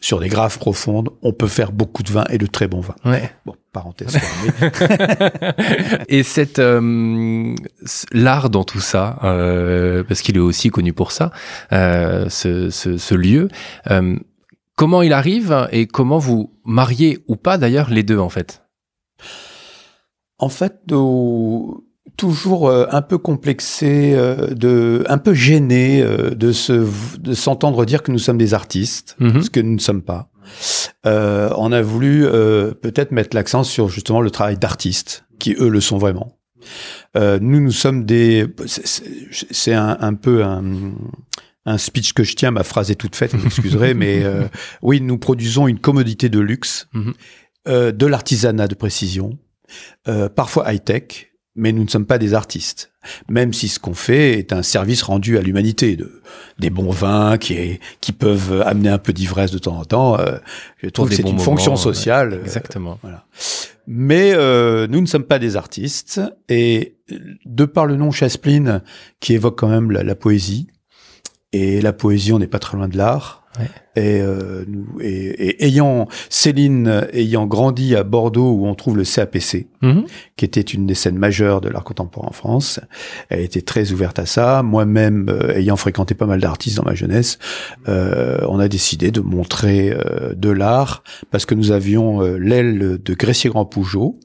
sur 0.00 0.20
des 0.20 0.28
graves 0.28 0.58
profondes, 0.58 1.10
on 1.22 1.32
peut 1.32 1.46
faire 1.48 1.72
beaucoup 1.72 2.02
de 2.02 2.10
vin 2.12 2.24
et 2.30 2.38
de 2.38 2.46
très 2.46 2.68
bons 2.68 2.80
vins. 2.80 2.94
Ouais. 3.04 3.30
Bon, 3.46 3.54
parenthèse. 3.72 4.18
Et 6.08 6.22
cette 6.22 6.58
euh, 6.58 7.54
l'art 8.12 8.50
dans 8.50 8.64
tout 8.64 8.80
ça, 8.80 9.18
euh, 9.24 10.04
parce 10.04 10.20
qu'il 10.22 10.36
est 10.36 10.40
aussi 10.40 10.70
connu 10.70 10.92
pour 10.92 11.12
ça, 11.12 11.32
euh, 11.72 12.28
ce, 12.28 12.70
ce, 12.70 12.96
ce 12.98 13.14
lieu. 13.14 13.48
euh, 13.90 14.16
comment 14.76 15.02
il 15.02 15.12
arrive 15.12 15.68
et 15.72 15.86
comment 15.86 16.18
vous 16.18 16.52
mariez 16.64 17.18
ou 17.28 17.36
pas 17.36 17.58
d'ailleurs 17.58 17.90
les 17.90 18.02
deux 18.02 18.18
en 18.18 18.28
fait? 18.28 18.62
En 20.38 20.48
fait, 20.48 20.74
nos- 20.90 21.84
toujours 22.16 22.68
euh, 22.68 22.86
un 22.90 23.02
peu 23.02 23.18
complexé, 23.18 24.12
euh, 24.14 24.54
de, 24.54 25.04
un 25.08 25.18
peu 25.18 25.34
gêné 25.34 26.02
euh, 26.02 26.30
de 26.30 26.52
se, 26.52 26.86
de 27.18 27.34
s'entendre 27.34 27.84
dire 27.84 28.02
que 28.02 28.12
nous 28.12 28.18
sommes 28.18 28.38
des 28.38 28.54
artistes, 28.54 29.16
Mhm. 29.20 29.42
ce 29.42 29.50
que 29.50 29.60
nous 29.60 29.74
ne 29.74 29.80
sommes 29.80 30.02
pas. 30.02 30.28
Euh, 31.06 31.50
on 31.56 31.72
a 31.72 31.82
voulu 31.82 32.26
euh, 32.26 32.72
peut-être 32.72 33.10
mettre 33.12 33.34
l'accent 33.34 33.64
sur 33.64 33.88
justement 33.88 34.20
le 34.20 34.30
travail 34.30 34.58
d'artistes, 34.58 35.24
qui 35.38 35.54
eux 35.58 35.68
le 35.68 35.80
sont 35.80 35.98
vraiment. 35.98 36.36
Euh, 37.16 37.38
nous, 37.40 37.60
nous 37.60 37.72
sommes 37.72 38.04
des. 38.04 38.46
c'est- 38.66 39.72
un, 39.74 39.96
un 40.00 40.14
peu 40.14 40.44
un, 40.44 40.62
un 41.66 41.78
speech 41.78 42.12
que 42.12 42.22
je 42.24 42.34
tiens. 42.36 42.50
Ma 42.50 42.62
phrase 42.64 42.90
est 42.90 42.94
toute 42.94 43.16
faite, 43.16 43.34
vous 43.34 43.42
m'excuserez, 43.42 43.94
mais 43.94 44.22
euh, 44.22 44.44
oui, 44.82 45.00
nous 45.00 45.18
produisons 45.18 45.66
une 45.68 45.78
commodité 45.78 46.28
de 46.28 46.38
luxe, 46.40 46.88
euh, 47.68 47.90
de 47.92 48.06
l'artisanat 48.06 48.68
de 48.68 48.74
précision, 48.74 49.38
euh, 50.08 50.28
parfois 50.28 50.72
high 50.72 50.82
tech, 50.84 51.32
mais 51.56 51.72
nous 51.72 51.84
ne 51.84 51.88
sommes 51.88 52.06
pas 52.06 52.18
des 52.18 52.34
artistes. 52.34 52.90
Même 53.28 53.52
si 53.52 53.68
ce 53.68 53.78
qu'on 53.78 53.94
fait 53.94 54.38
est 54.38 54.52
un 54.52 54.62
service 54.62 55.02
rendu 55.02 55.36
à 55.38 55.42
l'humanité, 55.42 55.94
de 55.96 56.22
des 56.58 56.70
bons 56.70 56.90
vins 56.90 57.36
qui 57.38 57.54
est, 57.54 57.80
qui 58.00 58.12
peuvent 58.12 58.62
amener 58.62 58.88
un 58.88 58.98
peu 58.98 59.12
d'ivresse 59.12 59.50
de 59.50 59.58
temps 59.58 59.76
en 59.78 59.84
temps. 59.84 60.18
euh, 60.18 60.38
je 60.82 60.88
trouve 60.88 61.08
que 61.10 61.14
c'est 61.14 61.22
une 61.22 61.28
moments, 61.28 61.38
fonction 61.40 61.72
ouais, 61.72 61.78
sociale. 61.78 62.32
euh, 62.34 62.42
Exactement. 62.42 62.98
mais 63.86 64.32
euh, 64.34 64.86
nous 64.86 65.00
ne 65.00 65.06
sommes 65.06 65.24
pas 65.24 65.38
des 65.38 65.56
artistes 65.56 66.20
et 66.48 66.96
de 67.44 67.64
par 67.66 67.86
le 67.86 67.96
nom 67.96 68.10
Chaspline 68.10 68.82
qui 69.20 69.34
évoque 69.34 69.58
quand 69.58 69.68
même 69.68 69.90
la, 69.90 70.02
la 70.02 70.14
poésie 70.14 70.68
et 71.56 71.80
la 71.80 71.92
poésie 71.92 72.32
on 72.32 72.38
n'est 72.38 72.46
pas 72.46 72.58
très 72.58 72.76
loin 72.76 72.88
de 72.88 72.96
l'art 72.96 73.40
Ouais. 73.60 73.66
et, 73.94 74.20
euh, 74.20 74.64
et, 75.00 75.60
et 75.60 75.64
ayant 75.66 76.08
Céline 76.28 77.06
ayant 77.12 77.46
grandi 77.46 77.94
à 77.94 78.02
Bordeaux 78.02 78.50
où 78.50 78.66
on 78.66 78.74
trouve 78.74 78.96
le 78.96 79.04
CAPC 79.04 79.68
Mhm. 79.80 80.06
qui 80.36 80.44
était 80.44 80.60
une 80.60 80.86
des 80.86 80.94
scènes 80.94 81.18
majeures 81.18 81.60
de 81.60 81.68
l'art 81.68 81.84
contemporain 81.84 82.26
en 82.30 82.32
France. 82.32 82.80
Elle 83.28 83.42
était 83.42 83.62
très 83.62 83.92
ouverte 83.92 84.18
à 84.18 84.26
ça. 84.26 84.64
Moi-même, 84.64 85.28
euh, 85.28 85.54
ayant 85.54 85.76
fréquenté 85.76 86.14
pas 86.16 86.26
mal 86.26 86.40
d'artistes 86.40 86.78
dans 86.78 86.82
ma 86.84 86.96
jeunesse, 86.96 87.38
euh, 87.86 88.38
on 88.48 88.58
a 88.58 88.66
décidé 88.66 89.12
de 89.12 89.20
montrer 89.20 89.92
euh, 89.92 90.34
de 90.34 90.48
l'art 90.50 91.04
parce 91.30 91.46
que 91.46 91.54
nous 91.54 91.70
avions 91.70 92.22
euh, 92.24 92.36
l'aile 92.38 92.98
de 93.00 93.14
Gressier-Grand-Pougeot, 93.14 94.18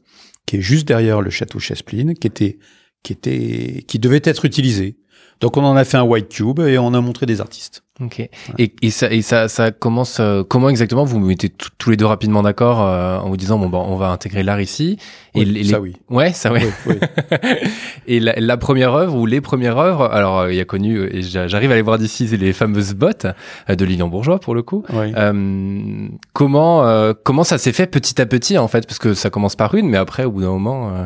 qui 0.48 0.57
est 0.57 0.62
juste 0.62 0.88
derrière 0.88 1.21
le 1.21 1.29
château 1.29 1.59
Chaspline, 1.59 2.15
qui 2.15 2.25
était, 2.25 2.57
qui 3.03 3.13
était, 3.13 3.83
qui 3.88 4.00
devait 4.00 4.21
être 4.24 4.45
utilisé. 4.45 4.98
Donc 5.41 5.55
on 5.55 5.63
en 5.63 5.75
a 5.77 5.86
fait 5.86 5.98
un 5.98 6.03
white 6.03 6.27
cube 6.29 6.60
et 6.60 6.77
on 6.77 6.93
a 6.93 7.00
montré 7.01 7.25
des 7.25 7.39
artistes. 7.39 7.84
Ok. 8.01 8.19
Et, 8.58 8.74
et 8.81 8.91
ça, 8.91 9.12
et 9.12 9.22
ça, 9.22 9.50
ça 9.50 9.72
commence. 9.72 10.19
euh, 10.22 10.43
comment 10.43 10.69
exactement? 10.69 11.03
Vous 11.03 11.19
vous 11.19 11.25
mettez 11.25 11.50
tous 11.77 11.89
les 11.89 11.98
deux 11.98 12.05
rapidement 12.05 12.41
d'accord 12.43 12.81
euh, 12.81 13.17
en 13.19 13.27
vous 13.29 13.36
disant 13.38 13.58
bon 13.60 13.67
ben 13.69 13.77
on 13.77 13.98
va 13.98 14.08
intégrer 14.10 14.41
l'art 14.43 14.62
ici. 14.62 14.98
Et 15.36 15.39
Oui, 15.39 15.46
les- 15.46 15.63
ça 15.65 15.79
oui. 15.81 15.96
Ouais, 16.10 16.31
ça 16.31 16.51
ouais. 16.51 16.62
Oui, 16.88 16.96
oui. 16.96 17.48
Et 18.08 18.19
la, 18.22 18.34
la 18.38 18.58
première 18.58 18.93
œuvre 18.93 19.15
ou 19.15 19.25
les 19.25 19.41
premières 19.41 19.77
œuvres, 19.77 20.05
alors 20.05 20.39
euh, 20.39 20.51
il 20.53 20.58
y 20.58 20.62
a 20.62 20.65
connu, 20.65 20.96
euh, 20.98 21.15
et 21.15 21.22
j'a- 21.22 21.48
j'arrive 21.48 21.72
à 21.72 21.75
les 21.75 21.81
voir 21.81 21.98
d'ici, 21.98 22.27
c'est 22.29 22.38
les 22.38 22.53
fameuses 22.53 22.93
bottes 22.93 23.27
euh, 23.69 23.75
de 23.75 23.86
Lilian 23.86 24.08
Bourgeois 24.08 24.39
pour 24.39 24.55
le 24.55 24.62
coup. 24.62 24.84
Oui. 24.93 25.13
Euh, 25.17 26.08
comment 26.34 26.86
euh, 26.86 27.13
comment 27.24 27.43
ça 27.43 27.58
s'est 27.58 27.74
fait 27.74 27.88
petit 27.88 28.22
à 28.22 28.25
petit 28.25 28.58
en 28.58 28.67
fait, 28.69 28.88
parce 28.88 29.00
que 29.00 29.13
ça 29.13 29.29
commence 29.29 29.55
par 29.58 29.75
une, 29.75 29.88
mais 29.89 29.98
après 29.98 30.24
au 30.25 30.31
bout 30.31 30.41
d'un 30.41 30.51
moment. 30.51 30.89
euh, 30.96 31.05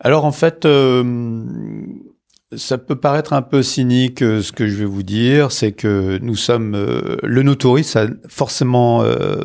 Alors 0.00 0.24
en 0.24 0.32
fait, 0.32 0.64
euh, 0.64 1.02
ça 2.54 2.78
peut 2.78 2.96
paraître 2.96 3.32
un 3.32 3.42
peu 3.42 3.62
cynique 3.62 4.22
euh, 4.22 4.40
ce 4.40 4.52
que 4.52 4.68
je 4.68 4.76
vais 4.76 4.84
vous 4.84 5.02
dire, 5.02 5.50
c'est 5.50 5.72
que 5.72 6.18
nous 6.22 6.36
sommes 6.36 6.74
euh, 6.74 7.16
le 7.22 7.42
no-touriste 7.42 7.96
a 7.96 8.06
forcément 8.28 9.02
euh, 9.02 9.42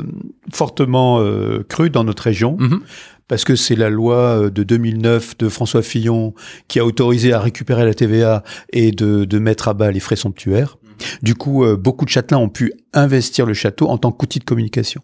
fortement 0.53 1.19
euh, 1.19 1.65
cru 1.67 1.89
dans 1.89 2.03
notre 2.03 2.23
région 2.23 2.57
mhm. 2.59 2.81
parce 3.27 3.43
que 3.43 3.55
c'est 3.55 3.75
la 3.75 3.89
loi 3.89 4.17
euh, 4.17 4.49
de 4.51 4.61
2009 4.61 5.37
de 5.39 5.49
François 5.49 5.81
Fillon 5.81 6.35
qui 6.67 6.79
a 6.79 6.85
autorisé 6.85 7.33
à 7.33 7.39
récupérer 7.39 7.85
la 7.85 7.95
TVA 7.95 8.43
et 8.71 8.91
de, 8.91 9.25
de 9.25 9.39
mettre 9.39 9.67
à 9.67 9.73
bas 9.73 9.91
les 9.91 9.99
frais 9.99 10.15
somptuaires. 10.15 10.77
Du 11.21 11.35
coup, 11.35 11.63
euh, 11.63 11.75
beaucoup 11.75 12.05
de 12.05 12.09
châtelains 12.09 12.37
ont 12.37 12.49
pu 12.49 12.73
investir 12.93 13.45
le 13.45 13.53
château 13.53 13.87
en 13.87 13.97
tant 13.97 14.11
qu'outil 14.11 14.39
de 14.39 14.43
communication. 14.43 15.01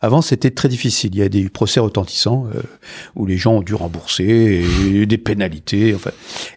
Avant, 0.00 0.22
c'était 0.22 0.50
très 0.50 0.68
difficile. 0.68 1.10
Il 1.14 1.18
y 1.18 1.22
a 1.22 1.28
des 1.28 1.48
procès 1.48 1.80
retentissants 1.80 2.46
euh, 2.54 2.60
où 3.16 3.26
les 3.26 3.36
gens 3.36 3.54
ont 3.54 3.62
dû 3.62 3.74
rembourser 3.74 4.64
et 4.92 5.06
des 5.06 5.18
pénalités. 5.18 5.94
Enfin. 5.94 6.10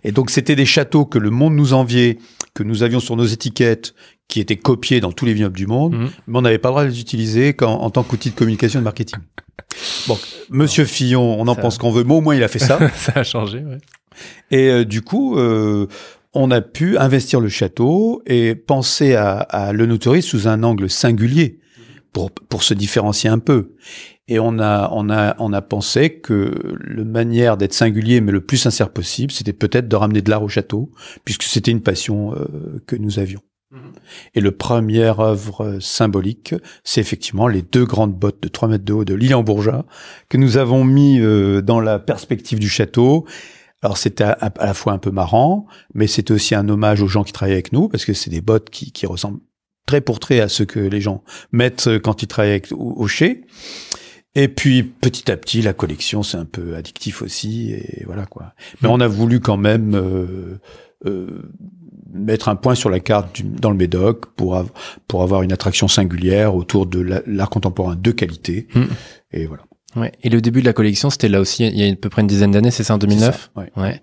Et 0.04 0.12
donc, 0.12 0.30
c'était 0.30 0.56
des 0.56 0.66
châteaux 0.66 1.06
que 1.06 1.18
le 1.20 1.30
monde 1.30 1.56
nous 1.56 1.74
enviait, 1.74 2.18
que 2.54 2.64
nous 2.64 2.84
avions 2.84 3.00
sur 3.00 3.16
nos 3.16 3.26
étiquettes, 3.26 3.94
qui 4.28 4.40
étaient 4.40 4.56
copiés 4.56 5.02
dans 5.02 5.12
tous 5.12 5.26
les 5.26 5.34
vignobles 5.34 5.58
du 5.58 5.68
monde, 5.68 5.94
Mhm. 5.94 6.10
mais 6.28 6.38
on 6.38 6.42
n'avait 6.42 6.58
pas 6.58 6.70
le 6.70 6.74
droit 6.74 6.84
de 6.86 6.90
les 6.90 7.00
utiliser 7.02 7.54
en 7.62 7.90
tant 7.90 8.04
qu'outil 8.04 8.30
de 8.30 8.36
communication 8.36 8.80
et 8.80 8.82
de 8.82 8.86
marketing. 8.86 9.20
Bon, 10.08 10.18
Monsieur 10.50 10.86
Fillon, 10.86 11.40
on 11.40 11.48
en 11.48 11.56
pense 11.56 11.78
qu'on 11.78 11.92
veut, 11.92 12.04
mais 12.06 12.14
au 12.14 12.22
moins 12.22 12.36
il 12.36 12.44
a 12.44 12.48
fait 12.48 12.60
ça. 12.60 12.80
ça 12.96 13.12
a 13.16 13.24
changé. 13.24 13.60
Ouais. 13.60 13.78
Et 14.52 14.70
euh, 14.70 14.86
du 14.86 15.02
coup, 15.02 15.38
euh, 15.38 15.88
on 16.34 16.50
a 16.52 16.62
pu 16.62 16.98
investir 16.98 17.40
le 17.42 17.50
château 17.50 18.22
et 18.26 18.56
penser 18.56 19.16
à, 19.16 19.34
à 19.40 19.74
le 19.74 19.88
sous 20.22 20.48
un 20.48 20.64
angle 20.64 20.90
singulier 20.90 21.60
pour, 22.14 22.32
pour 22.32 22.64
se 22.64 22.74
différencier 22.74 23.30
un 23.30 23.40
peu. 23.40 23.76
Et 24.28 24.40
on 24.40 24.60
a, 24.60 24.90
on 24.94 25.10
a, 25.10 25.36
on 25.40 25.52
a 25.54 25.62
pensé 25.62 26.20
que 26.20 26.78
la 26.80 27.04
manière 27.04 27.58
d'être 27.58 27.74
singulier, 27.74 28.22
mais 28.22 28.32
le 28.32 28.42
plus 28.42 28.58
sincère 28.58 28.92
possible, 28.92 29.32
c'était 29.32 29.54
peut-être 29.54 29.88
de 29.88 29.96
ramener 29.96 30.22
de 30.22 30.30
l'art 30.30 30.44
au 30.44 30.48
château, 30.48 30.92
puisque 31.26 31.44
c'était 31.44 31.72
une 31.72 31.82
passion 31.82 32.34
euh, 32.36 32.82
que 32.88 32.96
nous 32.96 33.20
avions. 33.20 33.42
Et 34.36 34.42
le 34.42 34.52
première 34.52 35.22
œuvre 35.22 35.66
euh, 35.66 35.80
symbolique, 35.80 36.56
c'est 36.84 37.00
effectivement 37.00 37.48
les 37.48 37.62
deux 37.62 37.86
grandes 37.86 38.14
bottes 38.14 38.42
de 38.44 38.50
3 38.50 38.68
mètres 38.68 38.84
de 38.84 38.92
haut 38.92 39.06
de 39.06 39.14
Lilian 39.14 39.44
Bourgeat, 39.44 39.86
que 40.28 40.38
nous 40.38 40.58
avons 40.58 40.84
mis 40.84 41.20
euh, 41.20 41.62
dans 41.62 41.80
la 41.80 41.98
perspective 41.98 42.60
du 42.60 42.68
château. 42.68 43.26
Alors 43.82 43.98
c'était 43.98 44.26
à, 44.26 44.32
à 44.32 44.66
la 44.66 44.74
fois 44.74 44.92
un 44.92 44.98
peu 44.98 45.12
marrant, 45.12 45.68
mais 45.94 46.08
c'était 46.08 46.34
aussi 46.34 46.54
un 46.54 46.68
hommage 46.68 47.02
aux 47.02 47.08
gens 47.08 47.24
qui 47.24 47.32
travaillent 47.32 47.54
avec 47.54 47.72
nous, 47.72 47.88
parce 47.88 48.04
que 48.04 48.14
c'est 48.14 48.30
des 48.30 48.42
bottes 48.42 48.70
qui, 48.70 48.92
qui 48.92 49.06
ressemblent 49.06 49.40
très 49.92 50.00
pour 50.02 50.20
trait 50.22 50.40
à 50.40 50.48
ce 50.48 50.64
que 50.64 50.80
les 50.80 51.02
gens 51.02 51.22
mettent 51.52 51.88
euh, 51.88 52.00
quand 52.00 52.24
ils 52.24 52.28
travaillent 52.28 52.52
avec 52.52 52.68
Hocher. 52.72 53.42
Et 54.36 54.48
puis 54.48 54.84
petit 54.84 55.30
à 55.30 55.36
petit, 55.36 55.62
la 55.62 55.74
collection 55.74 56.24
c'est 56.24 56.38
un 56.38 56.46
peu 56.46 56.76
addictif 56.78 57.22
aussi, 57.22 57.72
et 57.74 58.04
voilà 58.06 58.26
quoi. 58.26 58.54
Mais 58.82 58.88
on 58.90 59.02
a 59.02 59.08
voulu 59.08 59.42
quand 59.42 59.58
même 59.58 59.94
euh, 59.96 60.58
euh, 61.06 61.42
mettre 62.14 62.48
un 62.48 62.56
point 62.56 62.74
sur 62.76 62.90
la 62.90 63.02
carte 63.02 63.36
du- 63.36 63.44
dans 63.44 63.70
le 63.72 63.76
Médoc 63.76 64.28
pour, 64.38 64.56
av- 64.56 64.70
pour 65.10 65.22
avoir 65.24 65.42
une 65.42 65.52
attraction 65.52 65.90
singulière 65.90 66.56
autour 66.56 66.86
de 66.86 67.02
la- 67.02 67.22
l'art 67.28 67.50
contemporain 67.50 67.98
de 67.98 68.12
qualité. 68.12 68.68
Mm. 68.74 68.84
Et 69.34 69.46
voilà. 69.48 69.64
Ouais. 69.98 70.14
Et 70.24 70.30
le 70.30 70.40
début 70.40 70.62
de 70.62 70.66
la 70.66 70.72
collection, 70.74 71.10
c'était 71.10 71.28
là 71.28 71.42
aussi, 71.42 71.66
il 71.68 71.78
y 71.78 71.86
a 71.86 71.92
à 71.92 71.96
peu 71.98 72.08
près 72.08 72.22
une 72.22 72.28
dizaine 72.30 72.52
d'années, 72.52 72.72
c'est 72.72 72.84
ça 72.86 72.94
en 72.96 72.98
2009 72.98 73.50
C'est 73.54 73.60
ça, 73.60 73.68
ouais. 73.82 73.84
Ouais. 73.84 74.02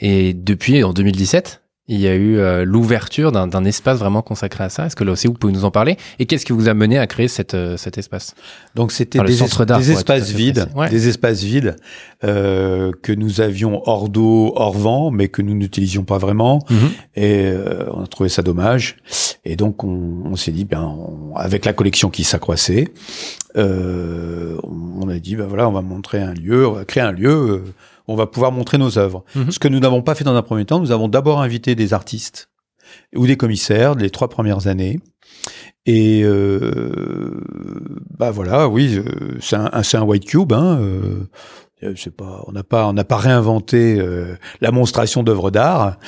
Et 0.00 0.34
depuis, 0.34 0.84
en 0.84 0.92
2017, 0.92 1.62
il 1.92 2.00
y 2.00 2.06
a 2.08 2.14
eu 2.14 2.38
euh, 2.38 2.64
l'ouverture 2.64 3.32
d'un 3.32 3.64
espace 3.64 3.98
vraiment 3.98 4.22
consacré 4.22 4.62
à 4.64 4.68
ça. 4.68 4.86
Est-ce 4.86 4.94
que 4.96 5.02
là 5.04 5.10
aussi, 5.12 5.26
vous 5.26 5.32
pouvez 5.34 5.52
nous 5.52 5.64
en 5.64 5.70
parler? 5.72 5.96
Et 6.20 6.26
qu'est-ce 6.26 6.46
qui 6.46 6.52
vous 6.52 6.68
a 6.68 6.74
mené 6.74 6.98
à 6.98 7.06
créer 7.06 7.26
cette, 7.28 7.54
euh, 7.54 7.76
cet 7.76 7.98
espace? 7.98 8.34
Donc 8.76 8.92
c'était 8.92 9.18
Enfin, 9.18 9.26
des, 9.26 9.42
es- 9.42 9.48
des 9.80 9.90
espaces 9.98 10.30
vides. 10.30 10.68
Ouais. 10.76 10.88
des 10.88 11.08
espaces 11.08 11.42
vides 11.42 11.76
euh, 12.22 12.92
que 13.02 13.12
nous 13.12 13.40
avions 13.40 13.82
hors 13.86 14.08
d'eau, 14.08 14.52
hors 14.54 14.72
vent, 14.78 15.10
mais 15.10 15.28
que 15.28 15.42
nous 15.42 15.54
n'utilisions 15.54 16.04
pas 16.04 16.18
vraiment. 16.18 16.60
Et 17.16 17.42
euh, 17.46 17.86
on 17.92 18.04
a 18.04 18.06
trouvé 18.06 18.28
ça 18.28 18.42
dommage. 18.42 18.96
Et 19.44 19.56
donc 19.56 19.82
on, 19.82 20.22
on 20.26 20.36
s'est 20.36 20.52
dit, 20.52 20.64
ben, 20.64 20.82
on- 20.82 21.34
avec 21.34 21.64
la 21.64 21.72
collection 21.72 22.08
qui 22.08 22.22
s'accroissait, 22.24 22.86
euh, 23.56 24.56
on 24.64 25.08
a 25.08 25.18
dit, 25.18 25.36
ben 25.36 25.46
voilà, 25.46 25.68
on 25.68 25.72
va 25.72 25.82
montrer 25.82 26.20
un 26.20 26.34
lieu, 26.34 26.68
on 26.68 26.72
va 26.72 26.84
créer 26.84 27.02
un 27.02 27.12
lieu. 27.12 27.62
On 28.10 28.16
va 28.16 28.26
pouvoir 28.26 28.52
montrer 28.52 28.76
nos 28.76 28.98
œuvres. 28.98 29.24
Mhm. 29.34 29.50
Ce 29.50 29.58
que 29.58 29.68
nous 29.68 29.80
n'avons 29.80 30.02
pas 30.02 30.14
fait 30.14 30.24
dans 30.24 30.34
un 30.34 30.42
premier 30.42 30.64
temps, 30.64 30.80
nous 30.80 30.90
avons 30.90 31.08
d'abord 31.08 31.40
invité 31.40 31.74
des 31.74 31.94
artistes 31.94 32.50
ou 33.14 33.26
des 33.26 33.36
commissaires 33.36 33.94
les 33.94 34.10
trois 34.10 34.28
premières 34.28 34.66
années. 34.66 34.98
Et 35.86 36.22
euh, 36.24 37.40
bah 38.18 38.30
voilà, 38.30 38.68
oui, 38.68 38.98
euh, 38.98 39.38
c'est 39.40 39.96
un, 39.96 40.02
white 40.02 40.26
cube. 40.26 40.52
Hein, 40.52 40.78
euh, 40.80 41.94
c'est 41.96 42.14
pas, 42.14 42.44
on 42.46 42.52
n'a 42.52 42.62
pas, 42.62 42.86
on 42.86 42.92
n'a 42.92 43.04
pas 43.04 43.16
réinventé 43.16 43.98
euh, 43.98 44.36
la 44.60 44.72
monstration 44.72 45.22
d'œuvres 45.22 45.50
d'art. 45.50 45.98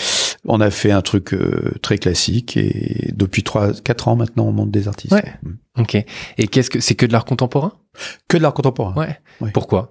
on 0.46 0.60
a 0.60 0.70
fait 0.70 0.90
un 0.90 1.02
truc 1.02 1.34
très 1.80 1.98
classique 1.98 2.56
et 2.56 3.12
depuis 3.14 3.42
trois, 3.42 3.72
quatre 3.72 4.08
ans 4.08 4.16
maintenant, 4.16 4.44
on 4.44 4.52
monte 4.52 4.70
des 4.70 4.88
artistes. 4.88 5.14
Ouais. 5.14 5.32
Ok. 5.78 5.94
Et 5.94 6.48
qu'est-ce 6.48 6.68
que 6.68 6.80
c'est 6.80 6.94
que 6.94 7.06
de 7.06 7.12
l'art 7.12 7.24
contemporain? 7.24 7.72
Que 8.28 8.36
de 8.36 8.42
l'art 8.42 8.54
contemporain. 8.54 8.94
Ouais. 8.94 9.18
Ouais. 9.40 9.50
Pourquoi? 9.52 9.90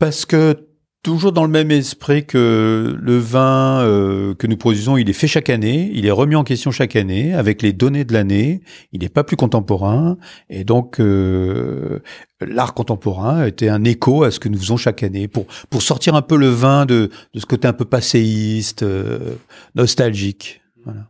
Parce 0.00 0.24
que 0.24 0.66
toujours 1.02 1.32
dans 1.32 1.44
le 1.44 1.50
même 1.50 1.70
esprit 1.70 2.24
que 2.24 2.96
le 2.98 3.18
vin 3.18 3.82
euh, 3.82 4.34
que 4.34 4.46
nous 4.46 4.56
produisons, 4.56 4.96
il 4.96 5.10
est 5.10 5.12
fait 5.12 5.28
chaque 5.28 5.50
année, 5.50 5.90
il 5.92 6.06
est 6.06 6.10
remis 6.10 6.36
en 6.36 6.42
question 6.42 6.70
chaque 6.70 6.96
année 6.96 7.34
avec 7.34 7.60
les 7.60 7.74
données 7.74 8.04
de 8.04 8.14
l'année, 8.14 8.62
il 8.92 9.00
n'est 9.02 9.10
pas 9.10 9.24
plus 9.24 9.36
contemporain 9.36 10.16
et 10.48 10.64
donc 10.64 11.00
euh, 11.00 12.00
l'art 12.40 12.72
contemporain 12.72 13.44
était 13.44 13.68
un 13.68 13.84
écho 13.84 14.24
à 14.24 14.30
ce 14.30 14.40
que 14.40 14.48
nous 14.48 14.58
faisons 14.58 14.78
chaque 14.78 15.02
année 15.02 15.28
pour 15.28 15.44
pour 15.68 15.82
sortir 15.82 16.14
un 16.14 16.22
peu 16.22 16.38
le 16.38 16.48
vin 16.48 16.86
de 16.86 17.10
de 17.34 17.40
ce 17.40 17.44
côté 17.44 17.68
un 17.68 17.74
peu 17.74 17.84
passéiste, 17.84 18.82
euh, 18.82 19.34
nostalgique. 19.74 20.62
Voilà. 20.86 21.09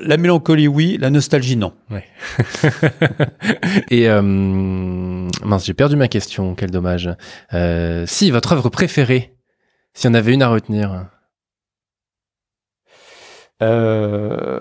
La 0.00 0.16
mélancolie, 0.16 0.68
oui. 0.68 0.96
La 1.00 1.10
nostalgie, 1.10 1.56
non. 1.56 1.72
Et 3.90 4.08
euh, 4.08 4.22
mince, 4.22 5.66
j'ai 5.66 5.74
perdu 5.74 5.96
ma 5.96 6.08
question. 6.08 6.54
Quel 6.54 6.70
dommage. 6.70 7.10
Euh, 7.52 8.04
si 8.06 8.30
votre 8.30 8.52
œuvre 8.52 8.68
préférée, 8.68 9.34
si 9.94 10.06
on 10.06 10.14
avait 10.14 10.34
une 10.34 10.42
à 10.42 10.48
retenir. 10.48 11.06
Euh, 13.62 14.58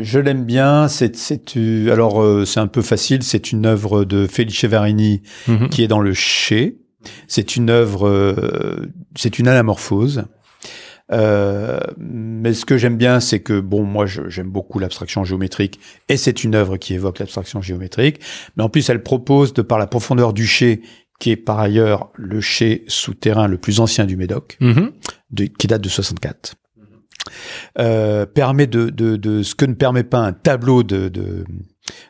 je 0.00 0.18
l'aime 0.20 0.44
bien. 0.44 0.88
C'est, 0.88 1.16
c'est, 1.16 1.56
alors 1.90 2.22
euh, 2.22 2.44
c'est 2.44 2.60
un 2.60 2.68
peu 2.68 2.82
facile. 2.82 3.22
C'est 3.22 3.52
une 3.52 3.66
œuvre 3.66 4.04
de 4.04 4.26
Felice 4.26 4.64
Varini 4.64 5.22
Mhm. 5.48 5.68
qui 5.68 5.82
est 5.82 5.88
dans 5.88 6.00
le 6.00 6.12
Chez. 6.14 6.78
C'est 7.28 7.56
une 7.56 7.70
œuvre, 7.70 8.08
euh, 8.08 8.86
c'est 9.16 9.38
une 9.38 9.48
anamorphose. 9.48 10.24
Euh, 11.12 11.78
mais 11.98 12.52
ce 12.52 12.64
que 12.64 12.76
j'aime 12.76 12.96
bien, 12.96 13.20
c'est 13.20 13.40
que 13.40 13.60
bon, 13.60 13.84
moi, 13.84 14.06
j'aime 14.06 14.48
beaucoup 14.50 14.78
l'abstraction 14.78 15.24
géométrique, 15.24 15.78
et 16.08 16.16
c'est 16.16 16.42
une 16.44 16.54
œuvre 16.54 16.76
qui 16.76 16.94
évoque 16.94 17.18
l'abstraction 17.20 17.60
géométrique. 17.62 18.20
Mais 18.56 18.62
en 18.64 18.68
plus, 18.68 18.88
elle 18.90 19.02
propose, 19.02 19.52
de 19.54 19.62
par 19.62 19.78
la 19.78 19.86
profondeur 19.86 20.32
du 20.32 20.46
Chez, 20.46 20.82
qui 21.20 21.30
est 21.30 21.36
par 21.36 21.58
ailleurs 21.60 22.10
le 22.16 22.40
Chez 22.40 22.84
souterrain 22.88 23.46
le 23.48 23.56
plus 23.58 23.80
ancien 23.80 24.04
du 24.04 24.16
Médoc, 24.16 24.56
Mhm. 24.60 24.90
de- 25.30 25.44
qui 25.46 25.66
date 25.66 25.80
de 25.82 25.88
64. 25.88 26.56
Euh, 27.78 28.24
permet 28.26 28.66
de, 28.66 28.88
de, 28.90 29.16
de 29.16 29.42
ce 29.42 29.54
que 29.54 29.64
ne 29.64 29.74
permet 29.74 30.04
pas 30.04 30.18
un 30.20 30.32
tableau 30.32 30.82
de, 30.82 31.08
de- 31.08 31.44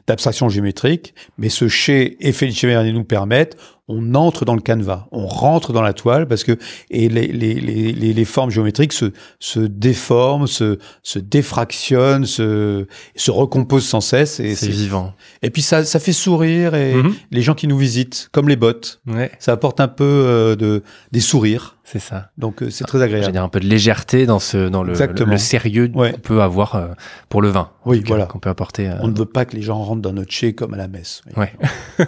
d'abstraction 0.06 0.49
géométrique, 0.49 1.14
mais 1.38 1.49
ce 1.49 1.68
chez 1.68 2.16
et 2.26 2.33
Felice 2.33 2.62
nous 2.64 3.04
permettent, 3.04 3.56
on 3.88 4.16
entre 4.16 4.45
dans 4.45 4.54
le 4.56 4.61
canevas, 4.61 5.06
on 5.12 5.26
rentre 5.28 5.73
dans 5.73 5.83
la 5.83 5.92
toile 5.92 6.26
parce 6.26 6.42
que 6.42 6.59
et 6.90 7.09
les, 7.09 7.28
les, 7.28 7.54
les, 7.54 7.92
les, 7.92 8.12
les 8.12 8.25
formes 8.25 8.50
géométriques 8.50 8.92
se, 8.92 9.12
se 9.38 9.61
déforment, 9.61 10.49
se, 10.49 10.78
se 11.04 11.21
défractionnent, 11.21 12.26
se, 12.26 12.87
se 13.14 13.30
recomposent 13.30 13.87
sans 13.87 14.00
cesse 14.00 14.40
et, 14.40 14.56
C'est 14.56 14.68
vivant. 14.68 15.14
et 15.42 15.50
puis 15.50 15.62
ça, 15.62 15.85
ça 15.85 16.00
fait 16.00 16.12
sourire 16.12 16.75
et 16.75 16.95
Mhm. 16.97 17.14
les 17.30 17.42
gens 17.42 17.54
qui 17.54 17.68
nous 17.68 17.78
visitent, 17.78 18.28
comme 18.33 18.49
les 18.49 18.56
bottes, 18.56 19.00
Ouais, 19.06 19.30
ça 19.38 19.52
apporte 19.52 19.78
un 19.80 19.88
peu 19.88 20.04
euh, 20.04 20.56
de 20.56 20.83
des 21.12 21.21
sourires, 21.21 21.76
c'est 21.85 21.99
ça. 22.00 22.30
donc 22.38 22.62
euh, 22.62 22.71
c'est 22.71 22.85
très 22.85 22.99
J'ai 22.99 23.04
agréable. 23.04 23.33
dire 23.33 23.42
un 23.45 23.49
peu 23.49 23.61
de 23.61 23.66
légèreté 23.66 24.26
dans 24.26 24.38
ce 24.40 24.68
dans 24.68 24.83
le, 24.83 24.88
le, 24.88 24.92
Exactement. 24.95 25.30
le 25.33 25.38
sérieux 25.38 25.90
Ouais. 25.95 26.12
qu'on 26.12 26.18
peut 26.18 26.42
avoir 26.42 26.75
euh, 26.75 26.88
pour 27.28 27.40
le 27.42 27.49
vin. 27.50 27.71
Oui, 27.85 28.00
cas, 28.00 28.09
voilà. 28.09 28.26
Qu'on 28.26 28.38
peut 28.40 28.50
apporter. 28.50 28.88
euh, 28.88 28.95
On 29.00 29.09
ne 29.09 29.16
veut 29.16 29.26
pas 29.26 29.45
que 29.45 29.54
les 29.54 29.62
gens 29.66 29.82
rentrent 29.82 30.00
dans 30.02 30.12
notre 30.12 30.32
chez 30.32 30.54
comme 30.54 30.75
à 30.75 30.76
la 30.78 30.88
messe. 30.88 31.23
Ouais. 31.37 31.52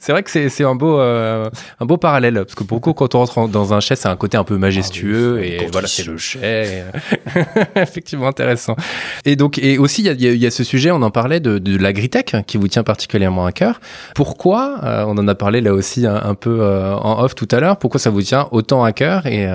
c'est 0.00 0.12
vrai 0.12 0.22
que 0.22 0.30
c'est 0.30 0.48
c'est 0.48 0.64
un 0.64 0.74
beau 0.74 0.98
euh, 0.98 1.48
un 1.80 1.86
beau 1.86 1.96
parallèle 1.96 2.34
parce 2.34 2.54
que 2.54 2.64
beaucoup 2.64 2.92
quand 2.92 3.14
on 3.14 3.18
rentre 3.18 3.38
en- 3.38 3.48
dans 3.48 3.72
un 3.74 3.80
chai 3.80 3.96
c'est 3.96 4.08
un 4.08 4.16
côté 4.16 4.36
un 4.36 4.44
peu 4.44 4.56
majestueux 4.56 5.36
Ah 5.36 5.40
oui, 5.40 5.46
et 5.48 5.66
voilà 5.70 5.86
c'est 5.88 6.06
le 6.06 6.16
chai. 6.16 6.38
et- 6.42 7.80
Effectivement 7.80 8.26
intéressant. 8.28 8.76
Et 9.24 9.36
donc 9.36 9.58
et 9.58 9.78
aussi 9.78 10.02
il 10.02 10.06
y 10.20 10.24
y 10.24 10.28
a- 10.28 10.32
il 10.32 10.38
y 10.42 10.46
a 10.46 10.50
ce 10.50 10.64
sujet 10.64 10.90
on 10.90 11.02
en 11.02 11.10
parlait 11.10 11.40
de, 11.40 11.58
de 11.58 11.76
l'agritech 11.78 12.36
qui 12.46 12.56
vous 12.56 12.68
tient 12.68 12.82
particulièrement 12.84 13.46
à 13.46 13.52
cœur. 13.52 13.80
Pourquoi 14.14 14.80
euh, 14.84 15.04
on 15.06 15.16
en 15.18 15.28
a 15.28 15.34
parlé 15.34 15.60
là 15.60 15.72
aussi 15.72 16.06
un, 16.06 16.16
un 16.16 16.34
peu 16.34 16.58
euh, 16.60 16.94
en 16.96 17.22
off 17.22 17.34
tout 17.34 17.48
à 17.50 17.60
l'heure. 17.60 17.76
Pourquoi 17.78 18.00
ça 18.00 18.10
vous 18.10 18.22
tient 18.22 18.48
autant 18.50 18.84
à 18.84 18.92
cœur 18.92 19.26
et 19.26 19.46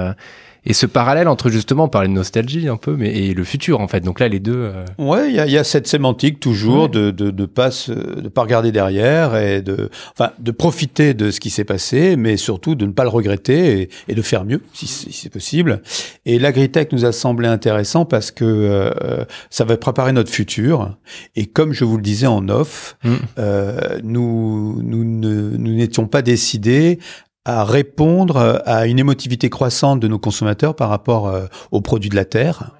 et 0.65 0.73
ce 0.73 0.85
parallèle 0.85 1.27
entre 1.27 1.49
justement 1.49 1.87
parlait 1.87 2.07
de 2.09 2.13
nostalgie 2.13 2.67
un 2.67 2.77
peu 2.77 2.95
mais 2.97 3.15
et 3.15 3.33
le 3.33 3.43
futur 3.43 3.79
en 3.79 3.87
fait. 3.87 4.01
Donc 4.01 4.19
là 4.19 4.27
les 4.27 4.39
deux. 4.39 4.55
euh, 4.55 4.85
Ouais, 4.97 5.29
il 5.29 5.33
y 5.33 5.51
y 5.51 5.57
a 5.57 5.63
cette 5.63 5.87
sémantique 5.87 6.39
toujours 6.39 6.83
Ouais. 6.83 6.89
de 6.89 7.11
de 7.11 7.31
de 7.31 7.45
pas 7.45 7.71
se- 7.71 7.91
de 7.91 8.27
pas 8.29 8.41
regarder 8.41 8.71
derrière 8.71 9.35
et 9.35 9.61
de 9.61 9.89
enfin 10.11 10.31
de 10.39 10.51
profiter 10.51 11.13
de 11.13 11.31
ce 11.31 11.39
qui 11.39 11.49
s'est 11.49 11.63
passé, 11.63 12.15
mais 12.15 12.37
surtout 12.37 12.75
de 12.75 12.85
ne 12.85 12.91
pas 12.91 13.03
le 13.03 13.09
regretter 13.09 13.81
et, 13.81 13.89
et 14.07 14.15
de 14.15 14.21
faire 14.21 14.45
mieux 14.45 14.61
si, 14.73 14.87
si 14.87 15.11
c'est 15.13 15.29
possible. 15.29 15.81
Et 16.25 16.39
l'agritech 16.39 16.91
nous 16.91 17.05
a 17.05 17.11
semblé 17.11 17.47
intéressant 17.47 18.05
parce 18.05 18.31
que 18.31 18.43
euh, 18.45 19.23
ça 19.49 19.63
va 19.65 19.77
préparer 19.77 20.11
notre 20.13 20.31
futur. 20.31 20.97
Et 21.35 21.45
comme 21.47 21.73
je 21.73 21.85
vous 21.85 21.97
le 21.97 22.03
disais 22.03 22.27
en 22.27 22.47
off, 22.49 22.97
Mm. 23.03 23.15
euh, 23.37 23.99
nous 24.03 24.81
nous 24.83 25.03
ne- 25.05 25.57
nous 25.57 25.73
n'étions 25.73 26.07
pas 26.07 26.21
décidés 26.21 26.99
à 27.45 27.63
répondre 27.63 28.62
à 28.65 28.86
une 28.86 28.99
émotivité 28.99 29.49
croissante 29.49 29.99
de 29.99 30.08
nos 30.08 30.19
consommateurs 30.19 30.75
par 30.75 30.89
rapport 30.89 31.28
euh, 31.28 31.45
aux 31.71 31.82
produits 31.82 32.10
de 32.10 32.15
la 32.15 32.25
terre, 32.25 32.75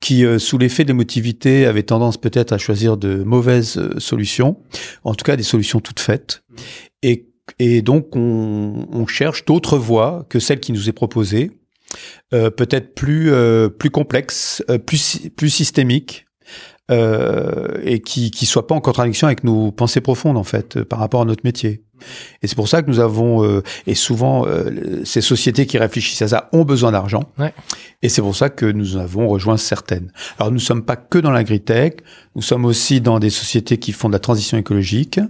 qui, 0.00 0.24
euh, 0.24 0.38
sous 0.38 0.58
l'effet 0.58 0.84
de 0.84 0.88
l'émotivité, 0.88 1.64
avaient 1.64 1.84
tendance 1.84 2.16
peut-être 2.16 2.52
à 2.52 2.58
choisir 2.58 2.96
de 2.96 3.22
mauvaises 3.22 3.78
euh, 3.78 3.98
solutions, 3.98 4.58
en 5.04 5.14
tout 5.14 5.24
cas 5.24 5.36
des 5.36 5.42
solutions 5.42 5.80
toutes 5.80 6.00
faites. 6.00 6.42
Et, 7.02 7.28
et 7.58 7.82
donc, 7.82 8.16
on, 8.16 8.88
on 8.92 9.06
cherche 9.06 9.44
d'autres 9.44 9.78
voies 9.78 10.26
que 10.28 10.38
celle 10.38 10.60
qui 10.60 10.72
nous 10.72 10.88
est 10.88 10.92
proposée, 10.92 11.52
euh, 12.34 12.50
peut-être 12.50 12.94
plus, 12.94 13.32
euh, 13.32 13.68
plus 13.68 13.90
complexes, 13.90 14.62
euh, 14.70 14.78
plus, 14.78 15.30
plus 15.36 15.50
systémiques, 15.50 16.26
euh, 16.90 17.78
et 17.84 18.00
qui 18.00 18.32
qui 18.32 18.46
soient 18.46 18.66
pas 18.66 18.74
en 18.74 18.80
contradiction 18.80 19.28
avec 19.28 19.44
nos 19.44 19.70
pensées 19.70 20.00
profondes 20.00 20.36
en 20.36 20.42
fait 20.42 20.76
euh, 20.76 20.84
par 20.84 20.98
rapport 20.98 21.22
à 21.22 21.24
notre 21.24 21.42
métier. 21.44 21.84
Et 22.42 22.46
c'est 22.46 22.54
pour 22.56 22.68
ça 22.68 22.82
que 22.82 22.90
nous 22.90 23.00
avons 23.00 23.44
euh, 23.44 23.62
et 23.86 23.94
souvent 23.94 24.46
euh, 24.46 25.02
ces 25.04 25.20
sociétés 25.20 25.66
qui 25.66 25.78
réfléchissent 25.78 26.22
à 26.22 26.28
ça 26.28 26.48
ont 26.52 26.64
besoin 26.64 26.92
d'argent. 26.92 27.24
Ouais. 27.38 27.52
Et 28.02 28.08
c'est 28.08 28.22
pour 28.22 28.36
ça 28.36 28.48
que 28.50 28.66
nous 28.66 28.96
avons 28.96 29.28
rejoint 29.28 29.56
certaines. 29.56 30.12
Alors 30.38 30.50
nous 30.52 30.58
sommes 30.58 30.82
pas 30.84 30.96
que 30.96 31.18
dans 31.18 31.30
l'agritech, 31.30 32.00
nous 32.34 32.42
sommes 32.42 32.64
aussi 32.64 33.00
dans 33.00 33.18
des 33.18 33.30
sociétés 33.30 33.78
qui 33.78 33.92
font 33.92 34.08
de 34.08 34.14
la 34.14 34.18
transition 34.20 34.56
écologique. 34.58 35.20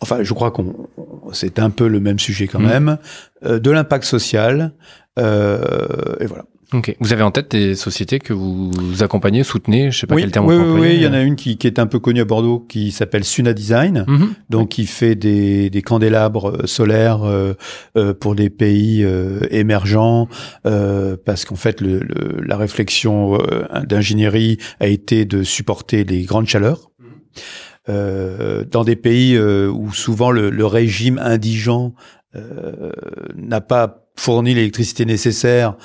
Enfin, 0.00 0.22
je 0.22 0.32
crois 0.34 0.50
qu'on 0.50 0.88
c'est 1.32 1.58
un 1.58 1.70
peu 1.70 1.88
le 1.88 1.98
même 2.00 2.18
sujet 2.18 2.46
quand 2.46 2.58
Mhm. 2.60 2.68
même, 2.68 2.98
euh, 3.44 3.58
de 3.58 3.70
l'impact 3.70 4.04
social. 4.04 4.72
Euh, 5.18 6.16
et 6.20 6.26
voilà. 6.26 6.44
Ok. 6.74 6.96
Vous 7.00 7.12
avez 7.12 7.22
en 7.22 7.30
tête 7.30 7.52
des 7.52 7.74
sociétés 7.76 8.18
que 8.18 8.32
vous 8.32 8.70
accompagnez, 9.00 9.44
soutenez, 9.44 9.90
je 9.92 10.00
sais 10.00 10.06
pas 10.06 10.14
oui, 10.16 10.22
quel 10.22 10.30
terme 10.32 10.46
oui, 10.46 10.56
on 10.56 10.74
peut 10.74 10.80
oui, 10.80 10.94
il 10.96 11.02
y 11.02 11.06
en 11.06 11.12
a 11.12 11.22
une 11.22 11.36
qui, 11.36 11.56
qui 11.56 11.66
est 11.66 11.78
un 11.78 11.86
peu 11.86 12.00
connue 12.00 12.20
à 12.20 12.24
Bordeaux 12.24 12.58
qui 12.68 12.90
s'appelle 12.90 13.24
Suna 13.24 13.52
Design. 13.52 14.04
Mhm. 14.08 14.34
donc 14.50 14.70
qui 14.70 14.86
fait 14.86 15.14
des, 15.14 15.70
des 15.70 15.82
candélabres 15.82 16.50
euh, 16.50 16.66
solaires 16.66 17.22
euh, 17.24 17.54
euh, 17.96 18.12
pour 18.12 18.34
des 18.34 18.50
pays 18.50 19.04
euh, 19.04 19.40
émergents, 19.50 20.28
euh, 20.66 21.16
parce 21.24 21.44
qu'en 21.44 21.54
fait 21.56 21.80
le, 21.80 22.00
le- 22.00 22.40
la 22.44 22.56
réflexion 22.56 23.34
euh, 23.40 23.64
d'ingénierie 23.86 24.58
a 24.80 24.88
été 24.88 25.24
de 25.24 25.42
supporter 25.44 26.02
les 26.04 26.22
grandes 26.22 26.46
chaleurs. 26.48 26.90
Euh, 27.90 28.64
dans 28.70 28.82
des 28.82 28.96
pays 28.96 29.36
euh, 29.36 29.68
où 29.68 29.92
souvent 29.92 30.30
le, 30.30 30.48
le 30.48 30.64
régime 30.64 31.18
indigent 31.18 31.94
euh, 32.34 32.90
n'a 33.36 33.60
pas 33.60 34.06
fourni 34.16 34.54
l'électricité 34.54 35.04
nécessaire 35.04 35.76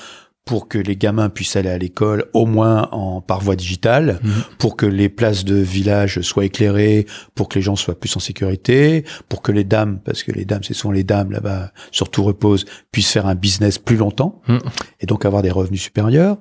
pour 0.49 0.67
que 0.67 0.79
les 0.79 0.95
gamins 0.95 1.29
puissent 1.29 1.55
aller 1.55 1.69
à 1.69 1.77
l'école, 1.77 2.25
au 2.33 2.47
moins 2.47 2.89
en 2.91 3.21
par 3.21 3.39
voie 3.39 3.55
digitale, 3.55 4.19
Mhm. 4.23 4.31
pour 4.57 4.75
que 4.77 4.87
les 4.87 5.07
places 5.07 5.45
de 5.45 5.53
village 5.53 6.21
soient 6.21 6.43
éclairées, 6.45 7.05
pour 7.35 7.49
que 7.49 7.59
les 7.59 7.61
gens 7.61 7.75
soient 7.75 7.93
plus 7.99 8.17
en 8.17 8.19
sécurité, 8.19 9.05
pour 9.29 9.43
que 9.43 9.51
les 9.51 9.63
dames, 9.63 9.99
parce 10.03 10.23
que 10.23 10.31
les 10.31 10.45
dames, 10.45 10.63
ce 10.63 10.73
sont 10.73 10.89
les 10.91 11.03
dames 11.03 11.31
là-bas, 11.31 11.71
surtout 11.91 12.23
reposent, 12.23 12.65
puissent 12.91 13.11
faire 13.11 13.27
un 13.27 13.35
business 13.35 13.77
plus 13.77 13.95
longtemps 13.97 14.41
Mhm. 14.47 14.59
et 15.01 15.05
donc 15.05 15.23
avoir 15.23 15.43
des 15.43 15.51
revenus 15.51 15.83
supérieurs, 15.83 16.37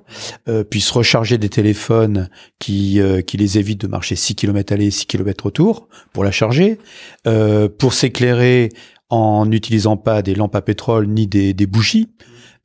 euh, 0.47 0.63
puissent 0.63 0.89
recharger 0.89 1.37
des 1.37 1.49
téléphones 1.49 2.29
qui 2.57 2.99
euh, 2.99 3.21
qui 3.21 3.37
les 3.37 3.59
évitent 3.59 3.81
de 3.81 3.87
marcher 3.87 4.15
6 4.15 4.33
km 4.33 4.73
aller, 4.73 4.89
6 4.89 5.05
km 5.05 5.45
retour 5.45 5.87
pour 6.13 6.23
la 6.23 6.31
charger, 6.31 6.79
euh, 7.27 7.69
pour 7.69 7.93
s'éclairer 7.93 8.69
en 9.11 9.45
n'utilisant 9.45 9.97
pas 9.97 10.23
des 10.23 10.33
lampes 10.33 10.55
à 10.55 10.61
pétrole 10.63 11.05
ni 11.07 11.27
des, 11.27 11.53
des 11.53 11.67
bougies 11.67 12.09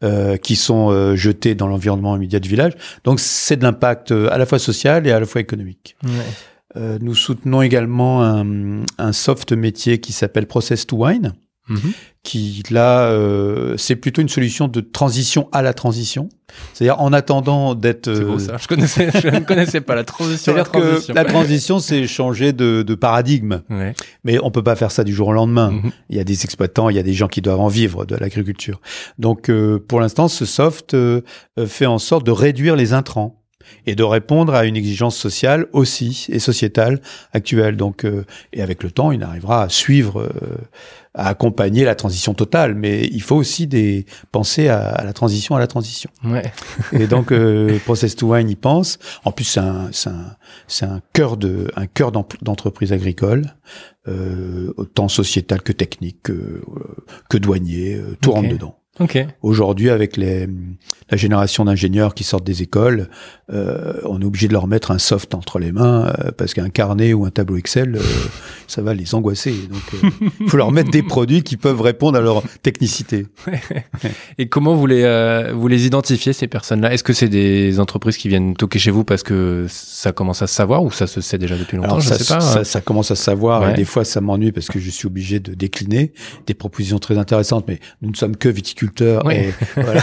euh, 0.02 0.36
qui 0.36 0.56
sont 0.56 0.90
euh, 0.90 1.16
jetées 1.16 1.54
dans 1.54 1.66
l'environnement 1.66 2.16
immédiat 2.16 2.40
du 2.40 2.48
village. 2.48 2.72
Donc 3.04 3.20
c'est 3.20 3.56
de 3.56 3.62
l'impact 3.62 4.10
euh, 4.12 4.28
à 4.30 4.38
la 4.38 4.46
fois 4.46 4.58
social 4.58 5.06
et 5.06 5.12
à 5.12 5.20
la 5.20 5.26
fois 5.26 5.40
économique. 5.40 5.96
Euh, 6.76 6.98
nous 7.00 7.14
soutenons 7.14 7.62
également 7.62 8.24
un, 8.24 8.82
un 8.98 9.12
soft 9.12 9.52
métier 9.52 10.00
qui 10.00 10.12
s'appelle 10.12 10.46
Process 10.46 10.86
to 10.86 10.96
Wine, 10.96 11.32
Mhm. 11.68 11.92
qui 12.22 12.62
là, 12.70 13.06
euh, 13.08 13.74
c'est 13.78 13.96
plutôt 13.96 14.20
une 14.20 14.28
solution 14.28 14.68
de 14.68 14.80
transition 14.80 15.48
à 15.52 15.62
la 15.62 15.72
transition. 15.72 16.28
C'est-à-dire 16.72 17.00
en 17.00 17.12
attendant 17.12 17.74
d'être. 17.74 18.14
C'est 18.14 18.24
beau 18.24 18.34
euh, 18.34 18.38
ça. 18.38 18.56
Je 18.58 18.68
connaissais, 18.68 19.10
je 19.10 19.28
ne 19.28 19.40
connaissais 19.40 19.80
pas 19.80 19.94
la 19.94 20.04
transition. 20.04 20.52
C'est-à-dire 20.52 20.70
la 20.72 20.80
que 20.80 20.86
transition. 20.90 21.14
la 21.14 21.24
transition, 21.24 21.78
c'est 21.78 22.06
changer 22.06 22.52
de, 22.52 22.82
de 22.82 22.94
paradigme. 22.94 23.62
Ouais. 23.70 23.94
Mais 24.24 24.38
on 24.42 24.50
peut 24.50 24.62
pas 24.62 24.76
faire 24.76 24.90
ça 24.90 25.04
du 25.04 25.14
jour 25.14 25.28
au 25.28 25.32
lendemain. 25.32 25.70
Mhm. 25.70 25.90
Il 26.10 26.16
y 26.16 26.20
a 26.20 26.24
des 26.24 26.44
exploitants, 26.44 26.90
il 26.90 26.96
y 26.96 26.98
a 26.98 27.02
des 27.02 27.14
gens 27.14 27.28
qui 27.28 27.40
doivent 27.40 27.60
en 27.60 27.68
vivre 27.68 28.04
de 28.04 28.14
l'agriculture. 28.16 28.80
Donc, 29.18 29.48
euh, 29.48 29.78
pour 29.78 30.00
l'instant, 30.00 30.28
ce 30.28 30.44
soft 30.44 30.94
euh, 30.94 31.22
euh, 31.58 31.66
fait 31.66 31.86
en 31.86 31.98
sorte 31.98 32.26
de 32.26 32.30
réduire 32.30 32.76
les 32.76 32.92
intrants 32.92 33.40
et 33.86 33.94
de 33.94 34.02
répondre 34.02 34.54
à 34.54 34.64
une 34.64 34.76
exigence 34.76 35.16
sociale 35.16 35.66
aussi 35.72 36.26
et 36.30 36.38
sociétale 36.38 37.00
actuelle. 37.32 37.76
Donc, 37.76 38.04
euh, 38.04 38.24
et 38.52 38.62
avec 38.62 38.82
le 38.82 38.90
temps, 38.90 39.12
il 39.12 39.22
arrivera 39.22 39.62
à 39.62 39.68
suivre, 39.68 40.20
euh, 40.20 40.30
à 41.14 41.28
accompagner 41.28 41.84
la 41.84 41.94
transition 41.94 42.34
totale. 42.34 42.74
Mais 42.74 43.04
il 43.12 43.22
faut 43.22 43.36
aussi 43.36 43.66
des 43.66 44.06
penser 44.32 44.68
à, 44.68 44.88
à 44.88 45.04
la 45.04 45.12
transition 45.12 45.56
à 45.56 45.58
la 45.58 45.66
transition. 45.66 46.10
Ouais. 46.24 46.52
Et 46.92 47.06
donc, 47.06 47.32
euh, 47.32 47.78
Process 47.84 48.16
to 48.16 48.34
Wine 48.34 48.48
y 48.50 48.56
pense. 48.56 48.98
En 49.24 49.32
plus, 49.32 49.44
c'est 49.44 49.60
un, 49.60 49.88
c'est 49.92 50.10
un, 50.10 50.36
c'est 50.66 50.86
un 50.86 51.00
cœur 51.12 51.36
de, 51.36 51.70
un 51.76 51.86
cœur 51.86 52.12
d'entreprise 52.12 52.92
agricole, 52.92 53.54
euh, 54.08 54.72
autant 54.76 55.08
sociétal 55.08 55.62
que 55.62 55.72
technique, 55.72 56.22
que, 56.22 56.32
euh, 56.32 56.62
que 57.28 57.38
douanier, 57.38 57.94
euh, 57.94 58.16
tout 58.20 58.32
rentre 58.32 58.48
dedans. 58.48 58.78
Aujourd'hui, 59.42 59.90
avec 59.90 60.16
les, 60.16 60.46
la 61.10 61.16
génération 61.16 61.64
d'ingénieurs 61.64 62.14
qui 62.14 62.22
sortent 62.22 62.44
des 62.44 62.62
écoles, 62.62 63.08
euh, 63.52 63.94
on 64.04 64.20
est 64.20 64.24
obligé 64.24 64.46
de 64.46 64.52
leur 64.52 64.68
mettre 64.68 64.92
un 64.92 64.98
soft 64.98 65.34
entre 65.34 65.58
les 65.58 65.72
mains 65.72 66.06
euh, 66.20 66.30
parce 66.36 66.54
qu'un 66.54 66.68
carnet 66.68 67.12
ou 67.12 67.24
un 67.24 67.30
tableau 67.30 67.56
Excel, 67.56 67.96
euh, 67.96 68.00
ça 68.68 68.82
va 68.82 68.94
les 68.94 69.14
angoisser. 69.16 69.52
Donc, 69.68 70.12
il 70.40 70.46
faut 70.48 70.56
leur 70.56 70.70
mettre 70.70 70.90
des 70.92 71.02
produits 71.02 71.42
qui 71.42 71.56
peuvent 71.56 71.80
répondre 71.80 72.16
à 72.16 72.20
leur 72.20 72.42
technicité. 72.62 73.26
Et 74.38 74.48
comment 74.48 74.74
vous 74.76 74.86
les, 74.86 75.50
vous 75.52 75.66
les 75.66 75.86
identifiez, 75.86 76.32
ces 76.32 76.46
personnes-là? 76.46 76.92
Est-ce 76.92 77.02
que 77.04 77.12
c'est 77.12 77.28
des 77.28 77.80
entreprises 77.80 78.16
qui 78.16 78.28
viennent 78.28 78.54
toquer 78.54 78.78
chez 78.78 78.92
vous 78.92 79.02
parce 79.02 79.24
que 79.24 79.66
ça 79.68 80.12
commence 80.12 80.40
à 80.40 80.46
se 80.46 80.54
savoir 80.54 80.84
ou 80.84 80.92
ça 80.92 81.08
se 81.08 81.20
sait 81.20 81.38
déjà 81.38 81.56
depuis 81.56 81.76
longtemps? 81.76 81.88
Alors 81.88 82.00
Je 82.00 82.10
ça, 82.10 82.18
sais 82.18 82.34
pas. 82.34 82.40
ça, 82.40 82.62
ça 82.64 82.80
commence 82.80 83.10
à 83.10 83.16
se 83.16 83.22
savoir 83.24 83.62
Ouais. 83.62 83.72
et 83.72 83.74
des 83.74 83.84
fois 83.84 84.04
ça 84.04 84.20
m'ennuie 84.20 84.52
parce 84.52 84.68
que 84.68 84.78
je 84.78 84.90
suis 84.90 85.06
obligé 85.06 85.40
de 85.40 85.54
décliner 85.54 86.12
des 86.46 86.54
propositions 86.54 86.98
très 86.98 87.18
intéressantes, 87.18 87.64
mais 87.66 87.80
nous 88.00 88.10
ne 88.10 88.16
sommes 88.16 88.36
que 88.36 88.48
viticulteurs 88.48 88.83
Ouais. 89.24 89.48
et 89.48 89.54
voilà. 89.80 90.02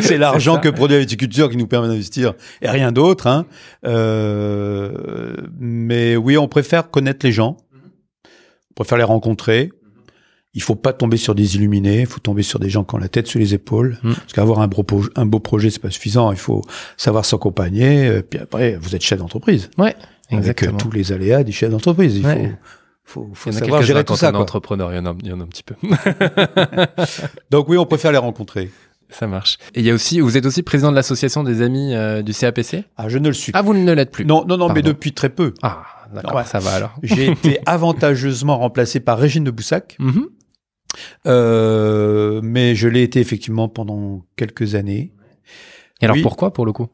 c'est 0.00 0.18
l'argent 0.18 0.58
que 0.58 0.68
produit 0.68 0.96
la 0.96 1.00
viticulture 1.00 1.50
qui 1.50 1.56
nous 1.56 1.66
permet 1.66 1.88
d'investir 1.88 2.34
et 2.62 2.68
rien 2.70 2.92
d'autre. 2.92 3.26
Hein. 3.26 3.46
Euh, 3.84 5.34
mais 5.58 6.16
oui, 6.16 6.36
on 6.36 6.48
préfère 6.48 6.90
connaître 6.90 7.24
les 7.24 7.32
gens, 7.32 7.56
on 8.24 8.74
préfère 8.74 8.98
les 8.98 9.04
rencontrer. 9.04 9.70
Il 10.56 10.62
faut 10.62 10.76
pas 10.76 10.92
tomber 10.92 11.16
sur 11.16 11.34
des 11.34 11.56
illuminés, 11.56 12.00
il 12.02 12.06
faut 12.06 12.20
tomber 12.20 12.44
sur 12.44 12.60
des 12.60 12.68
gens 12.70 12.84
qui 12.84 12.94
ont 12.94 12.98
la 12.98 13.08
tête 13.08 13.26
sur 13.26 13.40
les 13.40 13.54
épaules. 13.54 13.98
Mm. 14.04 14.12
Parce 14.14 14.32
qu'avoir 14.34 14.60
un, 14.60 14.68
beau 14.68 14.84
un 15.16 15.26
beau 15.26 15.40
projet, 15.40 15.68
c'est 15.70 15.80
pas 15.80 15.90
suffisant. 15.90 16.30
Il 16.30 16.38
faut 16.38 16.62
savoir 16.96 17.24
s'accompagner. 17.24 18.06
euh, 18.06 18.22
Puis 18.22 18.38
après, 18.38 18.76
vous 18.80 18.94
êtes 18.94 19.02
chef 19.02 19.18
d'entreprise 19.18 19.68
avec 19.78 19.96
euh, 20.32 20.36
Exactement. 20.38 20.76
tous 20.78 20.92
les 20.92 21.10
aléas 21.10 21.42
des 21.42 21.50
chefs 21.50 21.70
d'entreprise. 21.70 22.16
Il 22.18 22.24
Ouais. 22.26 22.34
faut, 22.50 22.52
faut, 23.04 23.30
faut 23.34 23.50
Il 23.50 23.54
y 23.54 23.56
en 23.56 23.58
savoir 23.60 23.82
gérer 23.82 24.04
quand 24.04 24.14
tout 24.14 24.18
ça. 24.20 24.26
on 24.26 24.30
est 24.30 24.32
Quoi. 24.32 24.40
entrepreneur, 24.42 24.92
il 24.92 24.96
y 24.96 24.98
en 24.98 25.06
a, 25.06 25.14
il 25.22 25.28
y 25.28 25.32
en 25.32 25.40
a 25.40 25.44
un 25.44 25.46
petit 25.46 25.62
peu. 25.62 25.74
Donc 27.50 27.68
oui, 27.68 27.76
on 27.78 27.86
préfère 27.86 28.12
les 28.12 28.18
rencontrer. 28.18 28.70
ça 29.10 29.26
marche. 29.26 29.58
Et 29.74 29.80
il 29.80 29.86
y 29.86 29.90
a 29.90 29.94
aussi, 29.94 30.20
vous 30.20 30.36
êtes 30.36 30.46
aussi 30.46 30.62
président 30.62 30.90
de 30.90 30.96
l'association 30.96 31.44
des 31.44 31.62
amis 31.62 31.94
euh, 31.94 32.22
du 32.22 32.32
CAPC 32.32 32.84
Ah, 32.96 33.08
je 33.08 33.18
ne 33.18 33.28
le 33.28 33.34
suis. 33.34 33.52
Ah, 33.54 33.62
vous 33.62 33.74
ne 33.74 33.92
l'êtes 33.92 34.10
plus 34.10 34.24
non, 34.24 34.44
non, 34.46 34.56
non, 34.56 34.72
mais 34.72 34.82
depuis 34.82 35.12
très 35.12 35.28
peu. 35.28 35.52
Ah, 35.62 35.84
d'accord, 36.12 36.34
Ouais. 36.36 36.44
ça 36.44 36.58
va 36.58 36.72
alors. 36.72 36.94
J'ai 37.02 37.26
été 37.30 37.58
avantageusement 37.66 38.58
remplacé 38.58 39.00
par 39.00 39.18
Régine 39.18 39.44
de 39.44 39.50
Boussac, 39.50 39.96
Mhm. 40.00 40.26
euh, 41.26 42.40
mais 42.42 42.74
je 42.74 42.88
l'ai 42.88 43.02
été 43.02 43.20
effectivement 43.20 43.68
pendant 43.68 44.22
quelques 44.36 44.74
années. 44.74 45.12
Et 46.00 46.06
alors 46.06 46.16
Oui. 46.16 46.22
pourquoi 46.22 46.52
pour 46.52 46.66
le 46.66 46.72
coup? 46.72 46.88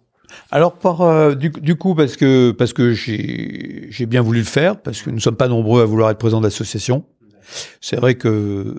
Alors 0.51 0.75
par 0.75 1.01
euh, 1.03 1.35
du, 1.35 1.51
du 1.51 1.75
coup 1.77 1.95
parce 1.95 2.17
que 2.17 2.51
parce 2.53 2.73
que 2.73 2.93
j'ai 2.93 4.07
bien 4.07 4.23
voulu 4.23 4.41
le 4.41 4.45
faire 4.45 4.81
parce 4.81 5.03
que 5.03 5.11
nous 5.11 5.21
sommes 5.21 5.37
pas 5.37 5.49
nombreux 5.49 5.83
à 5.83 5.85
vouloir 5.85 6.11
être 6.11 6.19
président 6.19 6.41
d'association. 6.41 7.05
C'est 7.81 7.97
vrai 7.97 8.15
que 8.15 8.77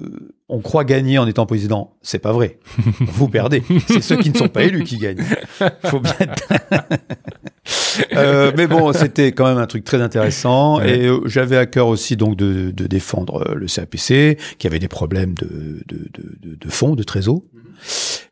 on 0.47 0.59
croit 0.59 0.85
gagner 0.85 1.17
en 1.17 1.27
étant 1.27 1.45
président, 1.45 1.97
c'est 2.01 2.19
pas 2.19 2.31
vrai. 2.31 2.57
Vous 3.01 3.27
perdez. 3.27 3.63
C'est 3.87 3.99
ceux 4.01 4.15
qui 4.17 4.29
ne 4.29 4.37
sont 4.37 4.47
pas 4.47 4.63
élus 4.63 4.85
qui 4.85 4.97
gagnent. 4.97 5.23
Faut 5.85 5.99
bien. 5.99 6.13
être- 6.19 6.47
Euh, 8.15 8.51
mais 8.57 8.67
bon, 8.67 8.91
c'était 8.93 9.31
quand 9.33 9.45
même 9.45 9.57
un 9.57 9.67
truc 9.67 9.83
très 9.83 10.01
intéressant 10.01 10.79
Ouais. 10.79 10.99
et 11.01 11.07
euh, 11.07 11.19
j'avais 11.25 11.57
à 11.57 11.65
cœur 11.65 11.87
aussi 11.87 12.15
donc 12.15 12.35
de, 12.35 12.71
de 12.71 12.87
défendre 12.87 13.53
le 13.53 13.67
CAPC 13.67 14.37
qui 14.57 14.67
avait 14.67 14.79
des 14.79 14.87
problèmes 14.87 15.33
de 15.35 15.81
de, 15.87 15.97
de, 16.13 16.49
de, 16.51 16.55
de 16.55 16.69
fonds, 16.69 16.95
de 16.95 17.03
trésor. 17.03 17.41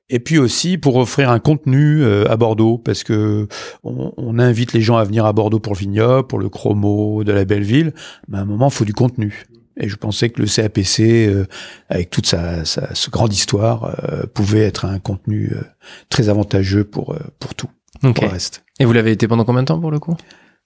Et 0.09 0.19
puis 0.19 0.37
aussi 0.37 0.77
pour 0.77 0.95
offrir 0.95 1.29
un 1.29 1.39
contenu 1.39 2.01
euh, 2.03 2.29
à 2.29 2.37
Bordeaux, 2.37 2.77
parce 2.77 3.03
que 3.03 3.47
on, 3.83 4.11
on 4.17 4.39
invite 4.39 4.73
les 4.73 4.81
gens 4.81 4.97
à 4.97 5.03
venir 5.03 5.25
à 5.25 5.33
Bordeaux 5.33 5.59
pour 5.59 5.73
le 5.73 5.79
vignoble, 5.79 6.27
pour 6.27 6.39
le 6.39 6.49
chromo 6.49 7.23
de 7.23 7.31
la 7.31 7.45
belle 7.45 7.63
ville. 7.63 7.93
Mais 8.27 8.39
à 8.39 8.41
un 8.41 8.45
moment, 8.45 8.69
il 8.69 8.73
faut 8.73 8.85
du 8.85 8.93
contenu. 8.93 9.45
Et 9.79 9.87
je 9.87 9.95
pensais 9.95 10.29
que 10.29 10.41
le 10.41 10.47
CAPC, 10.47 11.27
euh, 11.27 11.45
avec 11.87 12.09
toute 12.09 12.25
sa, 12.25 12.65
sa, 12.65 12.93
sa 12.93 13.11
grande 13.11 13.33
histoire, 13.33 13.95
euh, 14.03 14.23
pouvait 14.33 14.59
être 14.61 14.85
un 14.85 14.99
contenu 14.99 15.51
euh, 15.53 15.61
très 16.09 16.27
avantageux 16.27 16.83
pour 16.83 17.15
pour 17.39 17.55
tout, 17.55 17.69
pour 18.01 18.23
le 18.23 18.29
reste. 18.29 18.63
Et 18.79 18.85
vous 18.85 18.93
l'avez 18.93 19.11
été 19.11 19.27
pendant 19.27 19.45
combien 19.45 19.61
de 19.61 19.67
temps 19.67 19.79
pour 19.79 19.91
le 19.91 19.99
coup? 19.99 20.15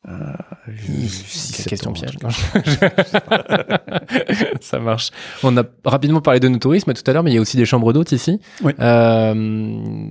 Quelle 0.06 1.10
sept 1.10 1.68
question 1.68 1.94
piège. 1.94 2.18
Ça 4.62 4.80
marche. 4.80 5.12
On 5.44 5.56
a 5.58 5.63
rapidement 5.86 6.22
parlé 6.22 6.39
de 6.39 6.48
nos 6.48 6.58
tourismes 6.58 6.94
tout 6.94 7.04
à 7.10 7.13
l'heure, 7.13 7.24
mais 7.24 7.32
il 7.32 7.36
y 7.36 7.38
a 7.38 7.42
aussi 7.42 7.58
des 7.58 7.66
chambres 7.66 7.94
d'hôtes 7.94 8.12
ici. 8.12 8.39
Oui. 8.63 8.74
Euh, 8.80 10.08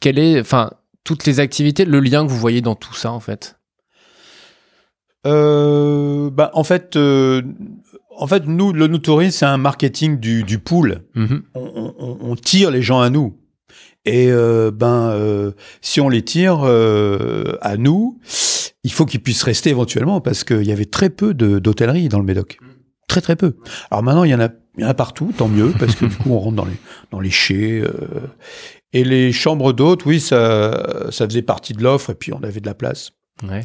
quelle 0.00 0.18
est, 0.18 0.40
enfin, 0.40 0.70
toutes 1.04 1.26
les 1.26 1.40
activités, 1.40 1.84
le 1.84 2.00
lien 2.00 2.24
que 2.24 2.30
vous 2.30 2.38
voyez 2.38 2.60
dans 2.62 2.74
tout 2.74 2.94
ça 2.94 3.12
en 3.12 3.20
fait? 3.20 3.56
Euh, 5.26 6.30
bah, 6.30 6.50
en 6.54 6.64
fait, 6.64 6.96
euh, 6.96 7.42
en 8.16 8.26
fait, 8.26 8.46
nous, 8.46 8.72
le 8.72 8.86
nous 8.86 8.98
tourisme, 8.98 9.38
c'est 9.38 9.46
un 9.46 9.56
marketing 9.56 10.18
du, 10.20 10.42
du 10.44 10.58
pool. 10.58 11.02
Mhm. 11.14 11.42
on, 11.54 11.94
on- 11.98 12.18
on 12.20 12.36
tire 12.36 12.70
les 12.70 12.82
gens 12.82 13.00
à 13.00 13.10
nous. 13.10 13.38
Et 14.06 14.30
euh, 14.30 14.70
ben, 14.70 15.08
euh, 15.12 15.52
si 15.80 15.98
on 16.02 16.10
les 16.10 16.20
tire 16.22 16.60
euh, 16.64 17.56
à 17.62 17.78
nous, 17.78 18.18
il 18.84 18.92
faut 18.92 19.04
qu'ils 19.06 19.20
puissent 19.22 19.42
rester 19.42 19.70
éventuellement 19.70 20.20
parce 20.20 20.44
qu'il 20.44 20.62
y 20.64 20.72
avait 20.72 20.84
très 20.84 21.10
peu 21.10 21.34
de- 21.34 21.58
d'hôtellerie 21.58 22.08
dans 22.08 22.18
le 22.18 22.24
Médoc, 22.24 22.58
très 23.08 23.20
très 23.20 23.34
peu. 23.36 23.56
Alors 23.90 24.02
maintenant, 24.02 24.24
il 24.24 24.30
y 24.30 24.34
en 24.34 24.40
a, 24.40 24.48
il 24.78 24.82
y 24.82 24.86
en 24.86 24.88
a 24.90 24.94
partout, 24.94 25.32
tant 25.36 25.48
mieux 25.48 25.72
parce 25.78 25.94
que 25.96 26.04
du 26.06 26.14
coup, 26.16 26.30
on 26.30 26.38
rentre 26.38 26.56
dans 26.56 26.64
les 26.64 26.76
dans 27.10 27.20
les 27.20 27.30
chais. 27.30 27.80
euh, 27.80 27.90
et 28.92 29.02
les 29.02 29.32
chambres 29.32 29.72
d'hôtes, 29.72 30.04
oui, 30.06 30.20
ça 30.20 31.10
ça 31.10 31.26
faisait 31.26 31.42
partie 31.42 31.72
de 31.72 31.82
l'offre 31.82 32.10
et 32.10 32.14
puis 32.14 32.32
on 32.32 32.42
avait 32.44 32.60
de 32.60 32.66
la 32.66 32.74
place. 32.74 33.10
Ouais. 33.42 33.64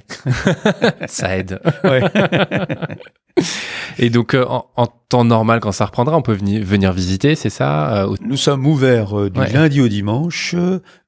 ça 1.08 1.38
aide. 1.38 1.60
Ouais. 1.84 2.02
Et 4.00 4.10
donc, 4.10 4.34
euh, 4.34 4.46
en, 4.48 4.66
en 4.76 4.88
temps 4.88 5.24
normal, 5.24 5.60
quand 5.60 5.72
ça 5.72 5.86
reprendra, 5.86 6.18
on 6.18 6.22
peut 6.22 6.34
venir, 6.34 6.64
venir 6.66 6.92
visiter, 6.94 7.36
c'est 7.36 7.50
ça 7.50 8.04
euh, 8.04 8.08
au- 8.08 8.16
Nous 8.22 8.36
sommes 8.38 8.66
ouverts 8.66 9.18
euh, 9.18 9.30
du 9.30 9.40
Ouais. 9.40 9.52
lundi 9.52 9.80
au 9.82 9.88
dimanche 9.88 10.56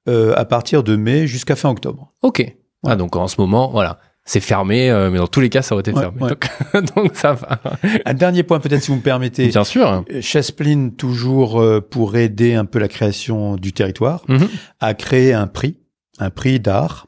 euh, 0.07 0.33
à 0.35 0.45
partir 0.45 0.83
de 0.83 0.95
mai 0.95 1.27
jusqu'à 1.27 1.55
fin 1.55 1.69
octobre. 1.69 2.13
Ok. 2.21 2.55
Ah, 2.85 2.95
donc 2.95 3.15
en 3.15 3.27
ce 3.27 3.35
moment, 3.39 3.69
voilà. 3.71 3.99
C'est 4.23 4.39
fermé, 4.39 4.89
euh, 4.91 5.09
mais 5.09 5.17
dans 5.17 5.27
tous 5.27 5.39
les 5.39 5.49
cas, 5.49 5.61
ça 5.63 5.73
aurait 5.73 5.81
été 5.81 5.91
Ouais, 5.93 6.01
fermé. 6.01 6.21
ouais. 6.21 6.29
Donc, 6.29 6.45
donc 6.95 7.11
ça 7.15 7.33
va. 7.33 7.59
Un 8.05 8.13
dernier 8.13 8.43
point 8.43 8.59
peut-être 8.59 8.81
si 8.83 8.91
vous 8.91 8.97
me 8.97 9.01
permettez. 9.01 9.47
Bien 9.47 9.63
sûr. 9.63 10.05
Chaspline, 10.21 10.95
toujours 10.95 11.59
euh, 11.59 11.81
pour 11.81 12.15
aider 12.15 12.53
un 12.53 12.65
peu 12.65 12.77
la 12.79 12.87
création 12.87 13.55
du 13.55 13.73
territoire, 13.73 14.23
Mhm. 14.27 14.47
a 14.79 14.93
créé 14.93 15.33
un 15.33 15.47
prix, 15.47 15.77
un 16.19 16.29
prix 16.29 16.59
d'art, 16.59 17.07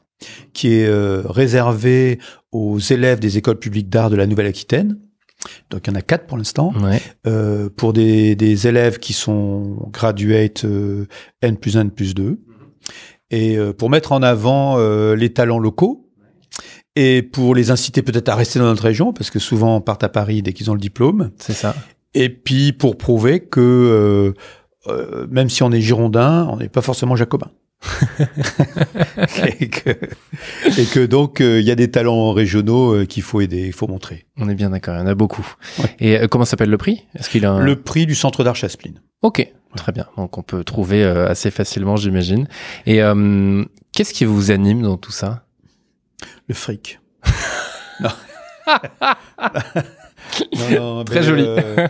qui 0.54 0.74
est 0.74 0.86
euh, 0.86 1.22
réservé 1.26 2.18
aux 2.50 2.78
élèves 2.78 3.20
des 3.20 3.38
écoles 3.38 3.58
publiques 3.58 3.88
d'art 3.88 4.10
de 4.10 4.16
la 4.16 4.26
Nouvelle-Aquitaine. 4.26 4.98
Donc 5.70 5.86
il 5.86 5.90
y 5.90 5.92
en 5.92 5.96
a 5.98 6.02
quatre 6.02 6.26
pour 6.26 6.38
l'instant, 6.38 6.72
Ouais. 6.82 7.00
euh, 7.26 7.68
pour 7.76 7.92
des, 7.92 8.34
des 8.34 8.66
élèves 8.66 8.98
qui 8.98 9.12
sont 9.12 9.88
graduates 9.92 10.64
euh, 10.64 11.06
N 11.42 11.56
plus 11.58 11.76
1, 11.76 11.82
N 11.82 11.90
plus 11.90 12.14
2, 12.14 12.38
et 13.30 13.56
euh, 13.56 13.72
pour 13.72 13.90
mettre 13.90 14.12
en 14.12 14.22
avant 14.22 14.76
euh, 14.78 15.16
les 15.16 15.32
talents 15.32 15.58
locaux, 15.58 16.08
et 16.96 17.22
pour 17.22 17.54
les 17.54 17.70
inciter 17.70 18.02
peut-être 18.02 18.28
à 18.28 18.36
rester 18.36 18.58
dans 18.58 18.66
notre 18.66 18.84
région, 18.84 19.12
parce 19.12 19.30
que 19.30 19.38
souvent 19.38 19.80
partent 19.80 20.04
à 20.04 20.08
Paris 20.08 20.42
dès 20.42 20.52
qu'ils 20.52 20.70
ont 20.70 20.74
le 20.74 20.80
diplôme, 20.80 21.30
C'est 21.38 21.52
ça. 21.52 21.74
et 22.14 22.28
puis 22.28 22.72
pour 22.72 22.96
prouver 22.96 23.40
que 23.40 24.34
euh, 24.88 25.26
même 25.30 25.48
si 25.48 25.62
on 25.62 25.72
est 25.72 25.80
girondin, 25.80 26.46
on 26.50 26.56
n'est 26.58 26.68
pas 26.68 26.82
forcément 26.82 27.16
jacobin. 27.16 27.50
et, 29.60 29.68
que, 29.68 29.90
et 30.78 30.84
que 30.86 31.04
donc 31.04 31.40
euh, 31.40 31.60
il 31.60 31.66
y 31.66 31.70
a 31.70 31.74
des 31.74 31.90
talents 31.90 32.32
régionaux 32.32 32.94
euh, 32.94 33.04
qu'il 33.04 33.22
faut 33.22 33.40
aider, 33.40 33.66
il 33.66 33.72
faut 33.72 33.86
montrer. 33.86 34.26
On 34.38 34.48
est 34.48 34.54
bien 34.54 34.70
d'accord, 34.70 34.94
il 34.96 35.00
y 35.00 35.02
en 35.02 35.06
a 35.06 35.14
beaucoup. 35.14 35.46
Ouais. 35.78 35.96
Et 36.00 36.28
comment 36.28 36.44
s'appelle 36.44 36.70
le 36.70 36.78
prix? 36.78 37.04
Est-ce 37.18 37.28
qu'il 37.30 37.44
a 37.44 37.52
un... 37.52 37.60
Le 37.60 37.76
prix 37.76 38.06
du 38.06 38.14
centre 38.14 38.44
d'art 38.44 38.56
Chaspline. 38.56 39.00
Ok, 39.22 39.52
très 39.76 39.92
bien. 39.92 40.06
Donc 40.16 40.38
on 40.38 40.42
peut 40.42 40.64
trouver 40.64 41.04
euh, 41.04 41.28
assez 41.28 41.50
facilement, 41.50 41.96
j'imagine. 41.96 42.48
Et 42.86 43.02
euh, 43.02 43.62
qu'est-ce 43.92 44.14
qui 44.14 44.24
vous 44.24 44.50
anime 44.50 44.82
dans 44.82 44.96
tout 44.96 45.12
ça? 45.12 45.44
Le 46.48 46.54
fric. 46.54 47.00
Non, 50.70 50.96
non, 50.96 51.04
Très 51.04 51.22
joli. 51.22 51.44
euh, 51.46 51.86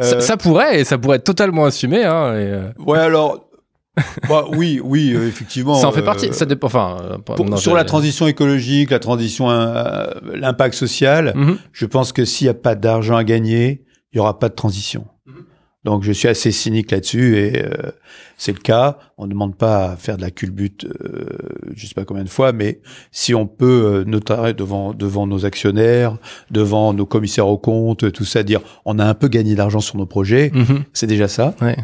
Ça, 0.00 0.16
euh, 0.16 0.20
ça 0.20 0.36
pourrait, 0.36 0.80
et 0.80 0.84
ça 0.84 0.98
pourrait 0.98 1.16
être 1.16 1.24
totalement 1.24 1.64
assumé. 1.64 2.04
Hein, 2.04 2.34
et, 2.36 2.82
Ouais, 2.82 2.98
alors. 2.98 3.48
bah, 4.28 4.44
oui, 4.52 4.80
oui, 4.82 5.12
euh, 5.14 5.26
effectivement. 5.26 5.74
ça 5.74 5.88
en 5.88 5.92
fait 5.92 6.02
euh, 6.02 6.04
partie. 6.04 6.32
Ça 6.32 6.44
dépend. 6.44 6.66
Enfin, 6.66 6.98
euh, 7.02 7.18
pour- 7.18 7.44
non, 7.44 7.56
sur 7.56 7.74
la 7.74 7.84
transition 7.84 8.26
écologique, 8.26 8.90
la 8.90 8.98
transition, 8.98 9.48
l'impact 9.48 10.74
social, 10.74 11.32
Mhm. 11.34 11.58
je 11.72 11.86
pense 11.86 12.12
que 12.12 12.24
s'il 12.24 12.46
n'y 12.46 12.50
a 12.50 12.54
pas 12.54 12.74
d'argent 12.74 13.16
à 13.16 13.24
gagner, 13.24 13.84
il 14.12 14.16
n'y 14.16 14.20
aura 14.20 14.38
pas 14.38 14.48
de 14.48 14.54
transition. 14.54 15.06
Donc 15.84 16.02
je 16.02 16.10
suis 16.12 16.28
assez 16.28 16.50
cynique 16.50 16.90
là-dessus 16.90 17.36
et 17.38 17.62
euh, 17.64 17.70
c'est 18.36 18.52
le 18.52 18.58
cas. 18.58 18.98
On 19.16 19.26
ne 19.26 19.30
demande 19.30 19.56
pas 19.56 19.92
à 19.92 19.96
faire 19.96 20.16
de 20.16 20.22
la 20.22 20.30
culbute, 20.30 20.84
euh, 20.84 21.26
je 21.74 21.86
sais 21.86 21.94
pas 21.94 22.04
combien 22.04 22.24
de 22.24 22.28
fois, 22.28 22.52
mais 22.52 22.80
si 23.12 23.32
on 23.34 23.46
peut 23.46 23.84
euh, 23.86 24.04
notamment 24.04 24.52
devant 24.52 24.92
devant 24.92 25.26
nos 25.26 25.44
actionnaires, 25.46 26.16
devant 26.50 26.92
nos 26.92 27.06
commissaires 27.06 27.46
aux 27.46 27.58
comptes, 27.58 28.10
tout 28.12 28.24
ça, 28.24 28.42
dire 28.42 28.60
on 28.84 28.98
a 28.98 29.04
un 29.04 29.14
peu 29.14 29.28
gagné 29.28 29.54
d'argent 29.54 29.80
sur 29.80 29.96
nos 29.96 30.06
projets, 30.06 30.50
Mhm. 30.52 30.84
c'est 30.92 31.06
déjà 31.06 31.28
ça. 31.28 31.54
Ouais. 31.62 31.76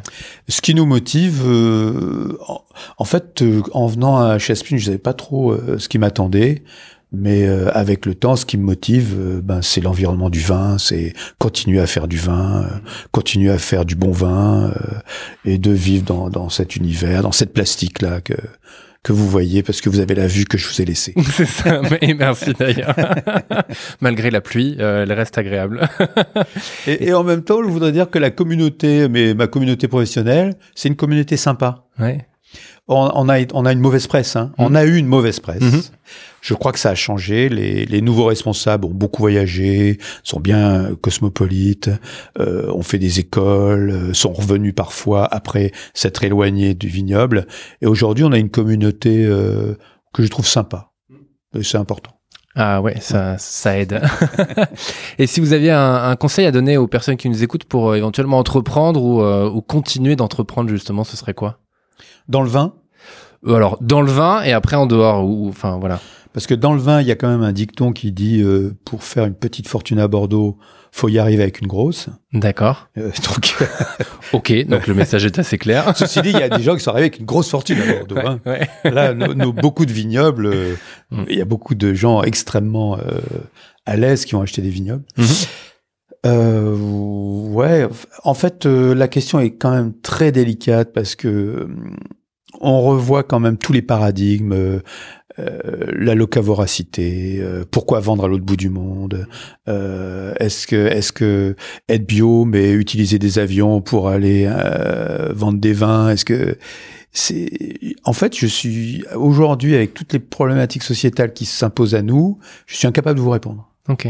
Ce 0.49 0.61
qui 0.61 0.75
nous 0.75 0.87
motive, 0.87 1.43
euh, 1.47 2.37
en, 2.49 2.63
en 2.99 3.05
fait, 3.05 3.43
euh, 3.43 3.63
en 3.73 3.87
venant 3.87 4.19
à 4.19 4.39
Chaspin, 4.39 4.77
je 4.77 4.87
savais 4.87 4.99
pas 4.99 5.15
trop 5.15 5.53
euh, 5.53 5.79
ce 5.79 5.89
qui 5.89 5.99
m'attendait. 5.99 6.63
Mais 7.13 7.47
euh, 7.47 7.71
avec 7.73 8.07
le 8.07 8.15
temps, 8.15 8.37
ce 8.37 8.45
qui 8.45 8.59
me 8.59 8.65
motive, 8.65 9.15
euh, 9.17 9.41
ben, 9.43 9.63
c'est 9.63 9.81
l'environnement 9.81 10.31
du 10.31 10.41
vin, 10.41 10.79
c'est 10.79 11.13
continuer 11.39 11.81
à 11.81 11.87
faire 11.87 12.09
du 12.09 12.17
vin, 12.17 12.63
euh, 12.65 12.77
continuer 13.13 13.51
à 13.51 13.59
faire 13.59 13.85
du 13.85 13.95
bon 13.95 14.11
vin 14.11 14.71
euh, 14.71 14.73
et 15.45 15.59
de 15.59 15.71
vivre 15.71 16.05
dans, 16.05 16.29
dans 16.29 16.49
cet 16.49 16.77
univers, 16.77 17.23
dans 17.23 17.33
cette 17.33 17.53
plastique 17.53 18.03
là 18.03 18.21
que 18.21 18.35
que 19.05 19.13
vous 19.13 19.29
voyez 19.29 19.63
parce 19.63 19.83
que 19.83 19.91
vous 19.91 20.01
avez 20.01 20.15
la 20.15 20.27
vue 20.27 20.47
que 20.47 20.59
je 20.59 20.67
vous 20.67 20.81
ai 20.81 20.85
laissée. 20.87 21.15
C'est 21.31 21.45
ça. 21.45 21.83
Mais 21.83 22.15
merci 22.19 22.55
d'ailleurs. 22.59 22.97
Malgré 24.01 24.31
la 24.31 24.41
pluie, 24.41 24.77
euh, 24.81 25.03
elle 25.03 25.13
reste 25.13 25.37
agréable. 25.39 25.87
Et, 26.87 27.09
et 27.09 27.15
en 27.15 27.23
même 27.23 27.45
temps, 27.45 27.63
je 27.63 27.69
voudrais 27.69 27.93
dire 27.93 28.11
que 28.11 28.19
la 28.19 28.31
communauté, 28.31 29.09
mais 29.09 29.35
ma 29.35 29.47
communauté 29.47 29.89
professionnelle, 29.89 30.55
c'est 30.75 30.89
une 30.89 30.97
communauté 30.97 31.37
sympa. 31.37 31.85
Ouais. 31.99 32.27
On, 32.89 33.11
on 33.15 33.29
a, 33.29 33.41
on 33.53 33.65
a 33.67 33.73
une 33.73 33.81
mauvaise 33.81 34.07
presse. 34.07 34.37
Hein. 34.37 34.53
On 34.59 34.75
a 34.75 34.85
eu 34.85 34.97
une 34.97 35.07
mauvaise 35.07 35.41
presse. 35.41 35.63
Mhm. 35.63 35.83
Je 36.41 36.55
crois 36.55 36.73
que 36.73 36.79
ça 36.79 36.91
a 36.91 36.95
changé. 36.95 37.49
Les, 37.49 37.87
les 37.87 38.01
nouveaux 38.03 38.27
responsables 38.27 38.85
ont 38.85 38.91
beaucoup 38.91 39.23
voyagé, 39.23 39.99
sont 40.23 40.41
bien 40.41 40.75
euh, 40.75 40.97
cosmopolites, 40.97 41.91
euh, 42.39 42.71
ont 42.71 42.83
fait 42.83 42.99
des 42.99 43.21
écoles, 43.21 43.91
euh, 43.91 44.15
sont 44.15 44.33
revenus 44.33 44.75
parfois 44.75 45.27
après 45.33 45.73
s'être 45.95 46.23
éloignés 46.23 46.75
du 46.75 46.89
vignoble. 46.89 47.47
Et 47.81 47.87
aujourd'hui, 47.87 48.25
on 48.25 48.33
a 48.33 48.39
une 48.39 48.51
communauté 48.51 49.25
euh, 49.25 49.75
que 50.13 50.23
je 50.23 50.29
trouve 50.29 50.47
sympa. 50.47 50.91
C'est 51.63 51.79
important. 51.79 52.11
Ah 52.57 52.81
ouais, 52.81 53.01
ça, 53.01 53.37
ça 53.39 53.77
aide. 53.77 54.01
Et 55.19 55.27
si 55.27 55.41
vous 55.41 55.53
aviez 55.53 55.73
un, 55.73 55.95
un 55.95 56.17
conseil 56.17 56.47
à 56.47 56.53
donner 56.53 56.77
aux 56.77 56.87
personnes 56.87 57.17
qui 57.17 57.29
nous 57.29 57.43
écoutent 57.43 57.65
pour 57.65 57.91
euh, 57.91 57.95
éventuellement 57.97 58.39
entreprendre 58.39 59.03
ou, 59.03 59.23
euh, 59.23 59.51
ou 59.51 59.61
continuer 59.61 60.15
d'entreprendre 60.15 60.71
justement, 60.71 61.03
ce 61.03 61.17
serait 61.17 61.35
quoi? 61.35 61.59
Dans 62.29 62.43
le 62.43 62.49
vin, 62.49 62.75
Euh, 63.47 63.55
Alors 63.55 63.79
dans 63.81 64.01
le 64.03 64.11
vin 64.11 64.43
et 64.43 64.53
après 64.53 64.77
en 64.77 64.87
dehors 64.87 65.25
ou 65.25 65.49
enfin 65.49 65.77
voilà. 65.79 66.01
parce 66.33 66.47
que 66.47 66.55
dans 66.55 66.73
le 66.73 66.81
vin, 66.81 67.01
il 67.01 67.07
y 67.07 67.11
a 67.13 67.17
quand 67.17 67.29
même 67.29 67.43
un 67.43 67.53
dicton 67.53 67.93
qui 67.93 68.11
dit 68.13 68.41
euh, 68.43 68.75
pour 68.85 69.03
faire 69.05 69.25
une 69.27 69.35
petite 69.35 69.69
fortune 69.69 69.99
à 70.01 70.09
Bordeaux, 70.09 70.57
faut 70.93 71.09
y 71.09 71.19
arriver 71.19 71.43
avec 71.43 71.61
une 71.61 71.67
grosse. 71.67 72.07
D'accord. 72.33 72.89
Euh, 72.99 73.11
donc, 73.29 73.55
Ok, 74.33 74.53
donc 74.67 74.87
le 74.87 74.95
message 74.95 75.25
est 75.27 75.39
assez 75.39 75.59
clair. 75.59 75.93
ceci 75.97 76.23
dit, 76.23 76.31
il 76.31 76.39
y 76.39 76.43
a 76.43 76.49
des 76.49 76.63
gens 76.63 76.75
qui 76.75 76.81
sont 76.83 76.91
arrivés 76.93 77.07
avec 77.07 77.19
une 77.19 77.27
grosse 77.27 77.51
fortune 77.51 77.79
à 77.81 77.93
Bordeaux. 77.99 78.17
hein. 78.27 78.41
Ouais. 78.47 78.69
Là, 78.85 79.13
nos, 79.13 79.53
beaucoup 79.53 79.85
de 79.87 79.93
vignobles, 79.93 80.47
euh, 80.47 80.75
Mm. 81.11 81.25
il 81.29 81.37
y 81.39 81.43
a 81.43 81.45
beaucoup 81.45 81.75
de 81.75 81.93
gens 81.95 82.23
extrêmement 82.23 82.97
euh, 82.97 83.19
à 83.87 83.97
l'aise 83.97 84.25
qui 84.25 84.35
ont 84.35 84.41
acheté 84.41 84.63
des 84.63 84.71
vignobles. 84.71 85.05
Mhm. 85.19 85.27
Euh, 86.25 86.77
ouais, 86.77 87.87
en 88.23 88.35
fait, 88.35 88.67
euh, 88.67 88.95
la 88.95 89.09
question 89.09 89.41
est 89.41 89.53
quand 89.53 89.71
même 89.71 89.93
très 90.01 90.33
délicate 90.33 90.93
parce 90.93 91.17
que 91.17 91.29
euh, 91.29 91.67
on 92.61 92.81
revoit 92.83 93.25
quand 93.25 93.41
même 93.41 93.59
tous 93.59 93.73
les 93.73 93.83
paradigmes, 93.83 94.53
euh, 94.53 94.81
euh, 95.39 95.87
la 95.93 96.15
locavoracité, 96.15 97.45
pourquoi 97.71 98.01
vendre 98.01 98.25
à 98.25 98.29
l'autre 98.29 98.45
bout 98.45 98.57
du 98.57 98.71
monde, 98.71 99.27
est-ce 99.67 100.69
que 100.69 100.87
est-ce 100.87 101.13
que 101.13 101.57
être 101.89 102.07
bio 102.07 102.45
mais 102.45 102.71
utiliser 102.71 103.19
des 103.19 103.41
avions 103.41 103.81
pour 103.81 104.09
aller 104.09 104.49
vendre 105.31 105.59
des 105.59 105.73
vins, 105.73 106.11
est-ce 106.11 106.25
que 106.25 106.57
c'est 107.11 107.51
en 108.05 108.13
fait 108.13 108.37
je 108.37 108.47
suis 108.47 109.05
aujourd'hui 109.17 109.75
avec 109.75 109.93
toutes 109.93 110.13
les 110.13 110.21
problématiques 110.21 110.85
sociétales 110.85 111.33
qui 111.33 111.47
s'imposent 111.47 111.97
à 111.97 112.03
nous, 112.03 112.39
je 112.67 112.77
suis 112.77 112.87
incapable 112.87 113.17
de 113.17 113.25
vous 113.25 113.31
répondre 113.31 113.69
Ok. 113.89 114.07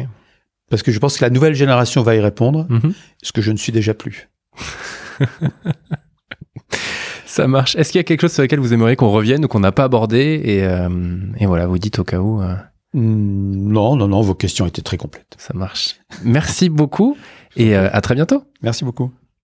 Parce 0.71 0.83
que 0.83 0.91
je 0.93 0.99
pense 0.99 1.19
que 1.19 1.25
la 1.25 1.31
nouvelle 1.31 1.55
génération 1.55 2.03
va 2.03 2.15
y 2.15 2.21
répondre, 2.21 2.67
Mhm. 2.69 2.93
ce 3.23 3.33
que 3.33 3.41
je 3.43 3.53
ne 3.53 3.57
suis 3.57 3.73
déjà 3.73 3.95
plus. 3.95 4.29
Ça 7.27 7.49
marche. 7.49 7.75
Est-ce 7.77 7.91
qu'il 7.91 7.99
y 7.99 8.01
a 8.01 8.05
quelque 8.05 8.21
chose 8.21 8.33
sur 8.33 8.43
lequel 8.43 8.61
vous 8.61 8.73
aimeriez 8.73 8.95
qu'on 8.97 9.11
revienne 9.11 9.45
ou 9.45 9.49
qu'on 9.49 9.61
n'a 9.61 9.73
pas 9.73 9.85
abordé 9.85 10.41
et, 10.45 10.63
euh, 10.65 10.89
et 11.39 11.47
voilà, 11.47 11.67
vous 11.67 11.79
dites 11.79 11.99
au 11.99 12.05
cas 12.05 12.19
où. 12.21 12.41
euh, 12.43 12.55
Hmm, 12.93 13.73
Non, 13.73 13.97
non, 13.97 14.07
non, 14.07 14.21
vos 14.21 14.35
questions 14.37 14.67
étaient 14.67 14.83
très 14.83 14.97
complètes. 14.97 15.35
ça 15.39 15.53
marche. 15.55 15.97
Merci 16.23 16.69
beaucoup 16.69 17.17
et 17.57 17.77
euh, 17.77 17.89
à 17.93 18.01
très 18.01 18.15
bientôt. 18.15 18.45
Merci 18.63 18.85
beaucoup. 18.85 19.11